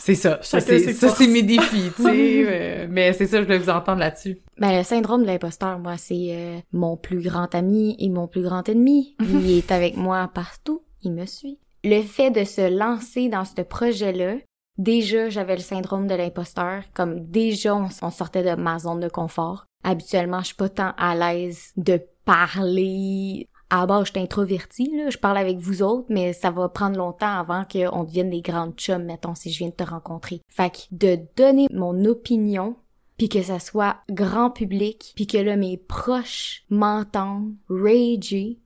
c'est 0.00 0.14
ça. 0.14 0.38
Ça 0.42 0.60
c'est 0.60 1.26
mes 1.26 1.42
défis, 1.42 1.92
tu 1.94 2.02
sais. 2.02 2.44
euh, 2.46 2.86
mais 2.90 3.12
c'est 3.12 3.26
ça, 3.26 3.38
je 3.38 3.44
voulais 3.44 3.58
vous 3.58 3.68
entendre 3.68 4.00
là-dessus. 4.00 4.38
Ben, 4.58 4.76
le 4.76 4.82
syndrome 4.82 5.22
de 5.22 5.26
l'imposteur, 5.26 5.78
moi, 5.78 5.96
c'est 5.98 6.28
euh, 6.30 6.58
mon 6.72 6.96
plus 6.96 7.20
grand 7.20 7.54
ami 7.54 7.96
et 7.98 8.08
mon 8.08 8.26
plus 8.26 8.42
grand 8.42 8.68
ennemi. 8.68 9.14
Il 9.20 9.50
est 9.58 9.70
avec 9.70 9.96
moi 9.96 10.28
partout. 10.32 10.82
Il 11.02 11.12
me 11.12 11.26
suit. 11.26 11.58
Le 11.84 12.02
fait 12.02 12.30
de 12.30 12.44
se 12.44 12.76
lancer 12.76 13.28
dans 13.28 13.44
ce 13.44 13.60
projet-là, 13.62 14.36
déjà, 14.78 15.28
j'avais 15.28 15.56
le 15.56 15.62
syndrome 15.62 16.06
de 16.06 16.14
l'imposteur. 16.14 16.82
Comme 16.94 17.26
déjà, 17.26 17.74
on, 17.74 17.88
on 18.02 18.10
sortait 18.10 18.42
de 18.42 18.60
ma 18.60 18.78
zone 18.78 19.00
de 19.00 19.08
confort. 19.08 19.66
Habituellement, 19.82 20.40
je 20.40 20.46
suis 20.46 20.54
pas 20.54 20.68
tant 20.68 20.92
à 20.96 21.14
l'aise 21.14 21.72
de 21.76 22.00
parler. 22.24 23.48
À 23.70 23.86
base, 23.86 24.06
je 24.06 24.10
suis 24.12 24.20
introvertie, 24.20 24.90
là. 24.96 25.10
Je 25.10 25.18
parle 25.18 25.38
avec 25.38 25.58
vous 25.58 25.82
autres, 25.82 26.06
mais 26.08 26.32
ça 26.32 26.50
va 26.50 26.68
prendre 26.68 26.98
longtemps 26.98 27.38
avant 27.38 27.64
qu'on 27.64 28.04
devienne 28.04 28.30
des 28.30 28.42
grandes 28.42 28.74
chums, 28.74 29.04
mettons, 29.04 29.34
si 29.34 29.50
je 29.52 29.58
viens 29.58 29.68
de 29.68 29.74
te 29.74 29.84
rencontrer. 29.84 30.42
Fait 30.48 30.70
que 30.70 30.78
de 30.90 31.18
donner 31.36 31.66
mon 31.72 32.04
opinion 32.04 32.76
puis 33.20 33.28
que 33.28 33.42
ça 33.42 33.58
soit 33.58 33.98
grand 34.08 34.50
public, 34.50 35.12
puis 35.14 35.26
que 35.26 35.36
là 35.36 35.54
mes 35.54 35.76
proches 35.76 36.64
m'entendent 36.70 37.52
rager. 37.68 38.58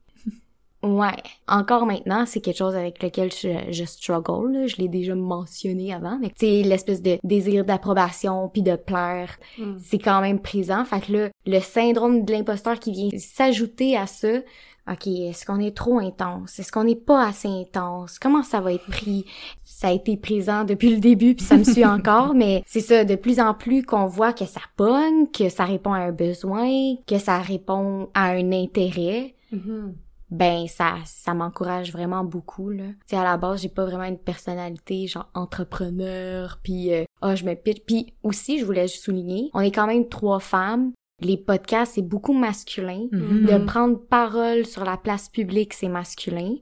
Ouais, 0.84 1.16
encore 1.48 1.86
maintenant, 1.86 2.26
c'est 2.26 2.40
quelque 2.40 2.58
chose 2.58 2.76
avec 2.76 3.02
lequel 3.02 3.32
je, 3.32 3.48
je 3.70 3.84
struggle, 3.84 4.52
là. 4.52 4.66
je 4.66 4.76
l'ai 4.76 4.88
déjà 4.88 5.14
mentionné 5.14 5.94
avant, 5.94 6.18
mais 6.20 6.28
tu 6.28 6.46
sais, 6.46 6.62
l'espèce 6.62 7.00
de 7.00 7.18
désir 7.24 7.64
d'approbation 7.64 8.48
puis 8.48 8.62
de 8.62 8.76
plaire, 8.76 9.38
Mm. 9.58 9.76
c'est 9.82 9.98
quand 9.98 10.20
même 10.20 10.40
présent. 10.40 10.84
Fait 10.84 11.00
que 11.00 11.12
là, 11.12 11.28
le 11.46 11.60
syndrome 11.60 12.24
de 12.24 12.32
l'imposteur 12.32 12.78
qui 12.78 12.92
vient 12.92 13.08
s'ajouter 13.18 13.96
à 13.96 14.06
ça, 14.06 14.28
ok, 14.90 15.06
est-ce 15.06 15.46
qu'on 15.46 15.60
est 15.60 15.74
trop 15.74 15.98
intense? 16.00 16.58
Est-ce 16.58 16.70
qu'on 16.70 16.84
n'est 16.84 16.94
pas 16.96 17.26
assez 17.28 17.48
intense? 17.48 18.18
Comment 18.18 18.42
ça 18.42 18.60
va 18.60 18.72
être 18.74 18.84
pris? 18.86 19.24
Ça 19.64 19.88
a 19.88 19.92
été 19.92 20.16
présent 20.18 20.64
depuis 20.64 20.90
le 20.94 21.00
début 21.00 21.34
puis 21.34 21.44
ça 21.44 21.56
me 21.56 21.64
suit 21.64 21.84
encore, 21.86 22.34
mais 22.34 22.62
c'est 22.66 22.80
ça, 22.80 23.04
de 23.04 23.14
plus 23.14 23.40
en 23.40 23.54
plus 23.54 23.82
qu'on 23.84 24.06
voit 24.06 24.32
que 24.34 24.44
ça 24.44 24.60
pogne, 24.76 25.28
que 25.32 25.48
ça 25.48 25.64
répond 25.64 25.92
à 25.94 25.98
un 26.00 26.12
besoin, 26.12 26.68
que 27.06 27.18
ça 27.18 27.38
répond 27.38 28.08
à 28.12 28.30
un 28.32 28.52
intérêt, 28.52 29.34
Mhm. 29.52 29.94
Ben 30.30 30.66
ça 30.66 30.94
ça 31.04 31.34
m'encourage 31.34 31.92
vraiment 31.92 32.24
beaucoup 32.24 32.70
là. 32.70 32.84
Tu 32.86 32.94
sais 33.06 33.16
à 33.16 33.24
la 33.24 33.36
base, 33.36 33.62
j'ai 33.62 33.68
pas 33.68 33.84
vraiment 33.84 34.04
une 34.04 34.18
personnalité 34.18 35.06
genre 35.06 35.28
entrepreneur 35.34 36.58
puis 36.62 36.92
euh, 36.92 37.04
ah, 37.24 37.34
je 37.34 37.44
me 37.44 37.54
pitch. 37.54 37.80
Puis 37.86 38.12
aussi, 38.22 38.58
je 38.58 38.66
voulais 38.66 38.86
juste 38.86 39.04
souligner, 39.04 39.50
on 39.54 39.60
est 39.60 39.70
quand 39.70 39.86
même 39.86 40.08
trois 40.08 40.40
femmes. 40.40 40.92
Les 41.20 41.38
podcasts, 41.38 41.94
c'est 41.94 42.02
beaucoup 42.02 42.34
masculin. 42.34 43.06
Mhm. 43.12 43.46
De 43.46 43.64
prendre 43.64 43.98
parole 43.98 44.66
sur 44.66 44.84
la 44.84 44.96
place 44.96 45.28
publique, 45.28 45.72
c'est 45.72 45.88
masculin. 45.88 46.56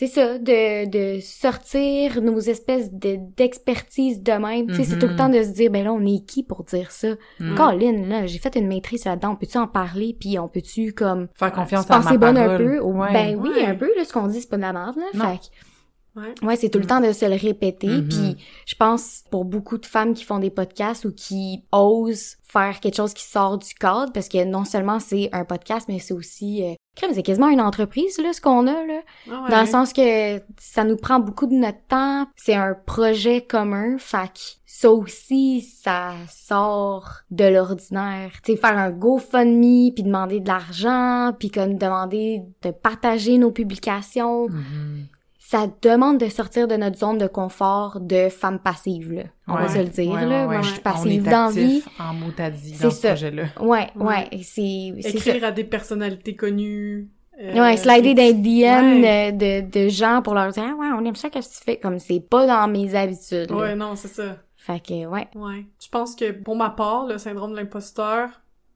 C'est 0.00 0.06
ça, 0.06 0.38
de, 0.38 0.88
de 0.88 1.20
sortir 1.20 2.22
nos 2.22 2.38
espèces 2.38 2.92
de, 2.92 3.18
d'expertise 3.36 4.22
de 4.22 4.30
même. 4.30 4.68
Tu 4.68 4.74
sais, 4.76 4.84
c'est 4.84 4.98
tout 5.00 5.06
le 5.06 5.14
Mhm. 5.14 5.18
temps 5.18 5.28
de 5.28 5.42
se 5.42 5.48
dire, 5.48 5.72
ben 5.72 5.82
là, 5.82 5.92
on 5.92 6.06
est 6.06 6.24
qui 6.24 6.44
pour 6.44 6.62
dire 6.62 6.92
ça? 6.92 7.08
Mhm. 7.40 7.56
Colin, 7.56 8.06
là, 8.06 8.26
j'ai 8.26 8.38
fait 8.38 8.54
une 8.54 8.68
maîtrise 8.68 9.04
là-dedans. 9.06 9.32
On 9.32 9.36
peut-tu 9.36 9.58
en 9.58 9.66
parler? 9.66 10.16
Puis 10.18 10.38
on 10.38 10.46
peut-tu, 10.46 10.92
comme, 10.92 11.26
Faire 11.34 11.52
confiance 11.52 11.86
se 11.86 11.92
à 11.92 11.98
ma 11.98 12.04
penser 12.04 12.16
bonne 12.18 12.38
un 12.38 12.56
peu? 12.56 12.78
Ouais. 12.80 13.12
Ben 13.12 13.36
oui, 13.40 13.48
Ouais. 13.50 13.64
un 13.66 13.74
peu, 13.74 13.90
là, 13.96 14.04
ce 14.04 14.12
qu'on 14.12 14.28
dit, 14.28 14.40
c'est 14.40 14.48
pas 14.48 14.56
de 14.56 14.62
la 14.62 14.72
merde, 14.72 14.96
là. 14.98 15.06
Non. 15.14 15.32
Fait 15.32 15.38
que- 15.38 16.20
Ouais. 16.20 16.34
Ouais, 16.48 16.56
c'est 16.56 16.68
tout 16.68 16.78
le 16.80 16.86
temps 16.86 17.00
de 17.00 17.12
se 17.12 17.26
le 17.26 17.34
répéter. 17.36 17.86
Mhm. 17.86 18.08
Puis 18.08 18.36
je 18.66 18.74
pense 18.76 19.22
pour 19.30 19.44
beaucoup 19.44 19.78
de 19.78 19.86
femmes 19.86 20.14
qui 20.14 20.24
font 20.24 20.38
des 20.38 20.50
podcasts 20.50 21.04
ou 21.04 21.12
qui 21.12 21.62
osent 21.70 22.36
faire 22.44 22.80
quelque 22.80 22.96
chose 22.96 23.14
qui 23.14 23.22
sort 23.24 23.58
du 23.58 23.72
cadre, 23.74 24.12
parce 24.12 24.28
que 24.28 24.44
non 24.44 24.64
seulement 24.64 24.98
c'est 25.00 25.28
un 25.32 25.44
podcast, 25.44 25.86
mais 25.88 25.98
c'est 26.00 26.14
aussi... 26.14 26.62
Euh, 26.64 26.74
c'est 27.12 27.22
quasiment 27.22 27.48
une 27.48 27.60
entreprise, 27.60 28.18
là, 28.18 28.32
ce 28.32 28.40
qu'on 28.40 28.66
a, 28.66 28.84
là. 28.86 29.00
Ah 29.30 29.42
ouais. 29.44 29.50
Dans 29.50 29.60
le 29.60 29.66
sens 29.66 29.92
que 29.92 30.38
ça 30.58 30.84
nous 30.84 30.96
prend 30.96 31.20
beaucoup 31.20 31.46
de 31.46 31.54
notre 31.54 31.84
temps. 31.88 32.26
C'est 32.36 32.54
un 32.54 32.74
projet 32.74 33.42
commun. 33.42 33.96
Fait 33.98 34.30
ça 34.66 34.90
aussi, 34.92 35.62
ça 35.62 36.12
sort 36.30 37.22
de 37.30 37.44
l'ordinaire. 37.44 38.30
Tu 38.44 38.52
sais, 38.52 38.58
faire 38.58 38.78
un 38.78 38.90
GoFundMe, 38.90 39.92
puis 39.94 40.04
demander 40.04 40.40
de 40.40 40.46
l'argent, 40.48 41.32
puis 41.38 41.50
comme 41.50 41.76
demander 41.78 42.42
de 42.62 42.70
partager 42.70 43.38
nos 43.38 43.50
publications 43.50 44.48
Mhm. 44.48 45.06
Ça 45.50 45.66
demande 45.80 46.18
de 46.18 46.28
sortir 46.28 46.68
de 46.68 46.76
notre 46.76 46.98
zone 46.98 47.16
de 47.16 47.26
confort 47.26 48.00
de 48.00 48.28
femme 48.28 48.58
passive, 48.58 49.12
là. 49.12 49.22
On 49.46 49.54
va 49.54 49.66
se 49.70 49.78
le 49.78 49.84
dire, 49.86 50.10
Ouais, 50.12 50.26
là. 50.26 50.46
ouais, 50.46 50.56
Moi, 50.56 50.60
je 50.62 50.68
suis 50.68 50.78
On 50.80 50.82
passive 50.82 51.26
est 51.26 51.30
dans 51.30 51.48
vie. 51.48 51.76
actif 51.78 51.88
en 51.98 52.12
mot 52.12 52.26
à 52.36 52.50
dit 52.50 52.74
C'est 52.74 52.82
dans 52.84 52.90
ce 52.90 52.96
ça. 53.00 53.08
projet-là. 53.08 53.44
Ouais, 53.58 53.86
Ouais. 53.96 54.04
ouais. 54.04 54.28
C'est, 54.42 54.92
ça. 55.00 55.08
Écrire 55.08 55.44
à 55.44 55.50
des 55.50 55.64
personnalités 55.64 56.36
connues. 56.36 57.08
euh, 57.40 57.54
Ouais, 57.62 57.78
slider 57.78 58.12
les 58.12 58.34
DM 58.34 59.00
Ouais. 59.00 59.32
de, 59.32 59.62
de, 59.62 59.84
de 59.84 59.88
gens 59.88 60.20
pour 60.20 60.34
leur 60.34 60.52
dire, 60.52 60.64
ah 60.68 60.74
ouais, 60.74 60.88
on 60.94 61.02
aime 61.06 61.16
ça, 61.16 61.30
qu'est-ce 61.30 61.48
que 61.48 61.58
tu 61.60 61.64
fais? 61.64 61.76
Comme 61.78 61.98
c'est 61.98 62.20
pas 62.20 62.46
dans 62.46 62.68
mes 62.68 62.94
habitudes, 62.94 63.50
là. 63.50 63.56
Ouais, 63.56 63.74
non, 63.74 63.94
c'est 63.96 64.08
ça. 64.08 64.36
Fait 64.58 64.80
que, 64.80 65.06
ouais. 65.06 65.28
Ouais. 65.34 65.64
Je 65.82 65.88
pense 65.88 66.14
que 66.14 66.30
pour 66.30 66.56
ma 66.56 66.68
part, 66.68 67.06
le 67.06 67.16
syndrome 67.16 67.52
de 67.52 67.56
l'imposteur, 67.56 68.28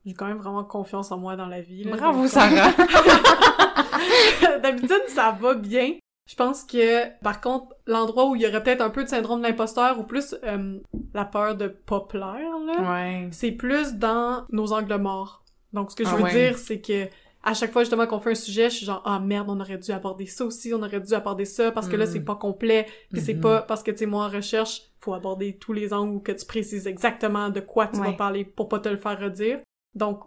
j'ai 0.07 0.15
quand 0.15 0.25
même 0.27 0.39
vraiment 0.39 0.65
confiance 0.65 1.13
en 1.13 1.19
moi 1.19 1.37
dans 1.37 1.49
la 1.49 1.61
vie. 1.61 1.85
là. 1.85 1.95
Bravo, 1.99 2.27
Sarah! 2.27 2.71
D'habitude, 4.63 5.03
ça 5.09 5.37
va 5.39 5.55
bien. 5.55 5.93
Je 6.31 6.37
pense 6.37 6.65
que, 6.65 7.09
par 7.23 7.41
contre, 7.41 7.75
l'endroit 7.87 8.29
où 8.31 8.37
il 8.37 8.43
y 8.43 8.47
aurait 8.47 8.63
peut-être 8.63 8.81
un 8.81 8.91
peu 8.91 9.03
de 9.05 9.09
syndrome 9.09 9.43
de 9.43 9.47
l'imposteur 9.49 9.99
ou 9.99 10.05
plus 10.05 10.35
euh, 10.45 10.79
la 11.15 11.25
peur 11.25 11.57
de 11.57 11.69
pas 11.69 12.01
plaire, 12.01 12.59
là, 12.67 12.93
ouais. 12.93 13.29
c'est 13.33 13.51
plus 13.53 13.95
dans 13.95 14.45
nos 14.51 14.73
angles 14.73 14.97
morts. 14.99 15.43
Donc, 15.73 15.91
ce 15.91 15.97
que 15.97 16.05
je 16.05 16.11
Ah 16.11 16.17
veux 16.17 16.23
ouais. 16.23 16.33
dire, 16.51 16.59
c'est 16.59 16.81
que 16.81 17.09
à 17.45 17.55
chaque 17.55 17.73
fois 17.73 17.83
justement 17.83 18.07
qu'on 18.07 18.21
fait 18.21 18.31
un 18.31 18.35
sujet, 18.37 18.71
je 18.71 18.77
suis 18.77 18.87
genre 18.87 19.03
ah 19.05 19.19
merde, 19.19 19.49
on 19.51 19.59
aurait 19.59 19.77
dû 19.79 19.91
aborder 19.91 20.27
ça 20.27 20.45
aussi, 20.45 20.73
on 20.73 20.81
aurait 20.83 21.01
dû 21.01 21.13
aborder 21.13 21.45
ça 21.45 21.73
parce 21.73 21.89
que 21.89 21.97
là 21.97 22.05
Mm. 22.05 22.09
c'est 22.09 22.25
pas 22.25 22.37
complet, 22.37 22.87
puis 23.11 23.21
c'est 23.21 23.35
Mhm. 23.35 23.41
pas 23.41 23.63
parce 23.63 23.83
que 23.83 23.91
tu 23.91 23.99
sais 23.99 24.07
moi 24.07 24.27
en 24.27 24.29
recherche, 24.29 24.83
faut 25.01 25.13
aborder 25.13 25.57
tous 25.59 25.73
les 25.73 25.93
angles 25.93 26.15
ou 26.15 26.21
que 26.21 26.31
tu 26.31 26.47
précises 26.47 26.87
exactement 26.87 27.49
de 27.51 27.59
quoi 27.59 27.89
tu 27.89 27.99
vas 27.99 28.13
parler 28.13 28.45
pour 28.45 28.69
pas 28.69 28.79
te 28.79 28.89
le 28.89 28.97
faire 28.97 29.19
redire. 29.19 29.59
Donc 29.97 30.21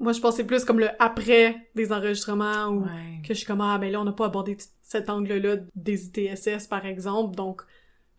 moi 0.00 0.12
je 0.12 0.20
pensais 0.20 0.44
plus 0.44 0.64
comme 0.64 0.78
le 0.80 0.88
après 0.98 1.68
des 1.74 1.92
enregistrements 1.92 2.66
ou 2.68 2.82
Ouais. 2.82 3.20
que 3.22 3.28
je 3.34 3.38
suis 3.38 3.46
comme 3.46 3.60
ah 3.60 3.78
ben 3.78 3.90
là 3.92 4.00
on 4.00 4.04
n'a 4.04 4.12
pas 4.12 4.26
abordé 4.26 4.56
cet 4.82 5.10
angle-là 5.10 5.56
des 5.74 6.06
ITSS 6.06 6.66
par 6.68 6.86
exemple, 6.86 7.34
donc 7.36 7.62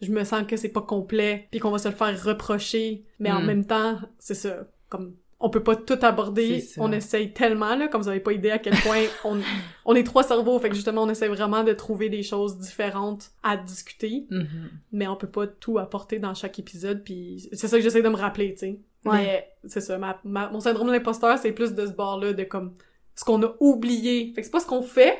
je 0.01 0.11
me 0.11 0.23
sens 0.23 0.43
que 0.47 0.55
c'est 0.57 0.69
pas 0.69 0.81
complet 0.81 1.47
puis 1.51 1.59
qu'on 1.59 1.71
va 1.71 1.77
se 1.79 1.89
le 1.89 1.95
faire 1.95 2.23
reprocher, 2.23 3.01
mais 3.19 3.31
en 3.31 3.41
Mm. 3.41 3.45
même 3.45 3.65
temps, 3.65 3.97
c'est 4.17 4.33
ça, 4.35 4.67
comme 4.87 5.15
on 5.41 5.49
peut 5.49 5.63
pas 5.63 5.75
tout 5.77 5.97
aborder, 6.01 6.65
on 6.77 6.91
essaye 6.91 7.31
tellement 7.33 7.73
là, 7.75 7.87
comme 7.87 8.01
vous 8.01 8.09
avez 8.09 8.19
pas 8.19 8.33
idée 8.33 8.51
à 8.51 8.59
quel 8.59 8.75
point 8.75 9.01
on 9.25 9.39
on 9.85 9.95
est 9.95 10.03
trois 10.03 10.23
cerveaux, 10.23 10.59
fait 10.59 10.69
que 10.69 10.75
justement 10.75 11.03
on 11.03 11.09
essaie 11.09 11.27
vraiment 11.29 11.63
de 11.63 11.73
trouver 11.73 12.09
des 12.09 12.23
choses 12.23 12.57
différentes 12.57 13.31
à 13.41 13.55
discuter, 13.57 14.25
Mhm. 14.29 14.69
mais 14.91 15.07
on 15.07 15.15
peut 15.15 15.27
pas 15.29 15.47
tout 15.47 15.79
apporter 15.79 16.19
dans 16.19 16.33
chaque 16.33 16.59
épisode 16.59 17.03
puis 17.03 17.49
c'est 17.53 17.67
ça 17.67 17.77
que 17.77 17.83
j'essaie 17.83 18.01
de 18.01 18.09
me 18.09 18.15
rappeler, 18.17 18.53
tu 18.53 18.59
sais. 18.59 18.79
Ouais. 19.05 19.11
Mais 19.63 19.69
c'est 19.69 19.81
ça, 19.81 19.97
ma, 19.97 20.19
ma- 20.23 20.49
mon 20.49 20.59
syndrome 20.59 20.87
de 20.87 20.93
l'imposteur, 20.93 21.37
c'est 21.37 21.51
plus 21.51 21.73
de 21.73 21.85
ce 21.85 21.91
bord-là 21.91 22.33
de 22.33 22.43
comme 22.43 22.75
ce 23.15 23.23
qu'on 23.23 23.41
a 23.43 23.53
oublié. 23.59 24.31
Fait 24.33 24.41
que 24.41 24.45
c'est 24.45 24.51
pas 24.51 24.59
ce 24.59 24.65
qu'on 24.67 24.81
fait 24.81 25.17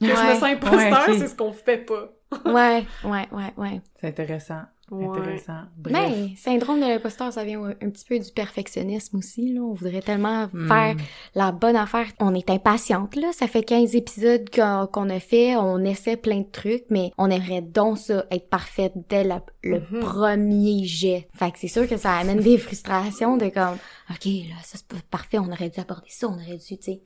que 0.00 0.06
je 0.06 0.12
me 0.12 0.34
sens 0.34 0.42
imposteur, 0.44 1.08
Ouais, 1.08 1.18
c'est 1.18 1.28
ce 1.28 1.34
qu'on 1.34 1.52
fait 1.52 1.78
pas. 1.78 2.12
Ouais, 2.44 2.84
ouais, 3.04 3.28
ouais, 3.32 3.52
ouais. 3.56 3.80
C'est 4.00 4.08
intéressant. 4.08 4.60
Ouais. 4.90 5.06
Intéressant. 5.06 5.60
Bref. 5.76 5.94
Mais, 6.10 6.34
syndrome 6.36 6.80
de 6.80 6.86
l'imposteur, 6.86 7.30
ça 7.30 7.44
vient 7.44 7.62
un, 7.62 7.90
petit 7.90 8.04
peu 8.06 8.18
du 8.18 8.30
perfectionnisme 8.32 9.18
aussi, 9.18 9.52
là. 9.52 9.60
On 9.60 9.74
voudrait 9.74 10.00
tellement 10.00 10.48
Hmm. 10.52 10.66
faire 10.68 10.96
la 11.34 11.52
bonne 11.52 11.76
affaire. 11.76 12.06
On 12.20 12.34
est 12.34 12.48
impatiente, 12.48 13.14
là. 13.16 13.28
Ça 13.32 13.46
fait 13.48 13.62
15 13.62 13.94
épisodes 13.94 14.48
qu'on 14.90 15.10
a 15.10 15.20
fait. 15.20 15.56
On 15.56 15.78
essaie 15.84 16.16
plein 16.16 16.40
de 16.40 16.50
trucs, 16.50 16.84
mais 16.90 17.12
on 17.18 17.30
aimerait 17.30 17.60
donc 17.62 17.98
ça, 17.98 18.24
être 18.30 18.48
parfaite 18.48 18.92
dès 19.10 19.24
la- 19.24 19.42
le 19.62 19.80
Mhm. 19.90 20.00
premier 20.00 20.84
jet. 20.84 21.28
Fait 21.34 21.50
que 21.50 21.58
c'est 21.58 21.68
sûr 21.68 21.86
que 21.86 21.98
ça 21.98 22.16
amène 22.16 22.40
des 22.40 22.56
frustrations 22.56 23.36
de 23.36 23.48
comme, 23.50 23.76
OK, 24.10 24.24
là, 24.24 24.54
ça 24.62 24.78
c'est 24.78 24.86
pas 24.88 24.96
parfait, 25.10 25.38
on 25.38 25.52
aurait 25.52 25.68
dû 25.68 25.80
aborder 25.80 26.08
ça, 26.08 26.28
on 26.28 26.34
aurait 26.34 26.56
dû, 26.56 26.78
tu 26.78 26.82
sais. 26.82 27.02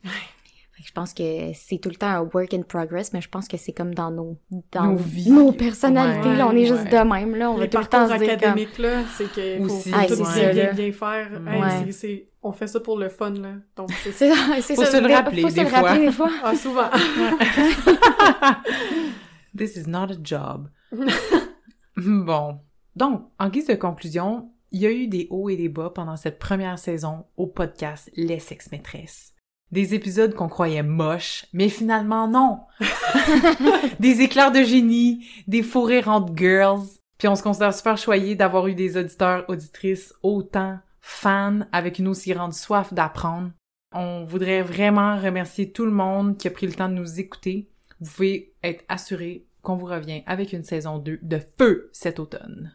Je 0.85 0.93
pense 0.93 1.15
que 1.15 1.53
c'est 1.55 1.79
tout 1.79 1.89
le 1.89 1.95
temps 1.95 2.09
un 2.09 2.29
work 2.35 2.53
in 2.55 2.63
progress, 2.63 3.13
mais 3.13 3.21
je 3.21 3.29
pense 3.29 3.47
que 3.49 3.57
c'est 3.57 3.73
comme 3.73 3.95
dans 3.95 4.11
nos, 4.11 4.37
dans 4.73 4.85
Nos 4.85 4.91
nos, 4.93 4.97
vies. 5.51 5.57
personnalités, 5.57 6.29
Ouais, 6.31 6.37
là. 6.37 6.49
On 6.49 6.57
est 6.57 6.67
juste 6.67 6.85
de 6.91 7.09
même, 7.09 7.37
là. 7.37 7.51
On 7.51 7.55
va 7.57 7.65
Les 7.65 7.71
tout 7.71 7.79
le 7.79 7.87
temps 7.87 8.09
se 8.09 8.15
dire 8.19 8.27
comme, 8.27 8.31
académiques, 8.31 8.79
là, 8.79 9.03
c'est 9.17 9.31
que 9.33 9.59
faut, 9.59 9.65
Aussi, 9.65 9.91
faut 9.91 9.97
Ah, 9.99 10.07
tout 10.07 10.15
c'est 10.15 10.23
bien, 10.23 10.33
ça, 10.49 10.53
bien, 10.53 10.73
bien 10.73 10.93
faire. 10.93 11.31
Hey, 11.49 12.27
on 12.43 12.53
fait 12.53 12.67
ça 12.67 12.81
pour 12.81 12.99
le 12.99 13.09
fun, 13.09 13.31
là. 13.31 13.53
Donc, 13.77 13.91
c'est 14.03 14.13
ça, 14.13 14.35
Faut 14.75 14.85
ça. 14.85 14.91
se 14.91 14.97
le 14.97 15.09
Faut 15.09 15.15
rappeler 15.15 15.51
se 15.51 15.55
des 15.55 15.63
le 15.63 15.69
fois. 15.69 15.81
rappeler 15.81 16.07
des 16.07 16.13
fois. 16.13 16.31
Ah, 16.43 16.57
souvent. 16.57 16.91
This 19.57 19.77
is 19.77 19.87
not 19.87 20.11
a 20.11 20.17
job. 20.23 20.69
bon. 21.97 22.59
Donc, 22.97 23.29
en 23.39 23.49
guise 23.49 23.67
de 23.67 23.75
conclusion, 23.75 24.51
il 24.71 24.81
y 24.81 24.87
a 24.87 24.91
eu 24.91 25.07
des 25.07 25.27
hauts 25.31 25.49
et 25.51 25.57
des 25.57 25.69
bas 25.69 25.91
pendant 25.95 26.17
cette 26.17 26.39
première 26.39 26.79
saison 26.79 27.25
au 27.37 27.47
podcast 27.47 28.11
Les 28.17 28.39
Sex 28.39 28.71
Maîtresses. 28.73 29.35
Des 29.73 29.95
épisodes 29.95 30.35
qu'on 30.35 30.49
croyait 30.49 30.83
moches, 30.83 31.47
mais 31.53 31.69
finalement 31.69 32.29
non. 32.29 32.61
des 34.01 34.21
éclairs 34.21 34.53
de 34.53 34.63
génie, 34.63 35.27
des 35.49 35.63
faux 35.63 35.83
rires 35.83 36.09
entre 36.09 36.37
girls. 36.37 36.87
Puis 37.19 37.29
on 37.29 37.37
se 37.37 37.43
considère 37.43 37.75
super 37.75 37.97
choyé 37.97 38.35
d'avoir 38.35 38.67
eu 38.67 38.75
des 38.75 38.97
auditeurs, 38.97 39.45
auditrices 39.49 40.15
autant 40.23 40.79
fans 41.01 41.61
avec 41.73 41.99
une 41.99 42.09
aussi 42.09 42.33
grande 42.33 42.55
soif 42.55 42.95
d'apprendre. 42.95 43.51
On 43.93 44.25
voudrait 44.25 44.63
vraiment 44.63 45.19
remercier 45.19 45.73
tout 45.73 45.85
le 45.85 45.91
monde 45.91 46.39
qui 46.39 46.49
a 46.49 46.51
pris 46.51 46.67
le 46.67 46.73
temps 46.73 46.89
de 46.89 46.95
nous 46.95 47.21
écouter. 47.21 47.71
Vous 48.01 48.11
pouvez 48.11 48.55
être 48.63 48.85
assuré 48.89 49.47
qu'on 49.63 49.77
vous 49.77 49.87
revient 49.87 50.23
avec 50.27 50.53
une 50.53 50.65
saison 50.65 50.99
2 50.99 51.19
de 51.23 51.41
feu 51.59 51.91
cet 51.93 52.19
automne. 52.19 52.75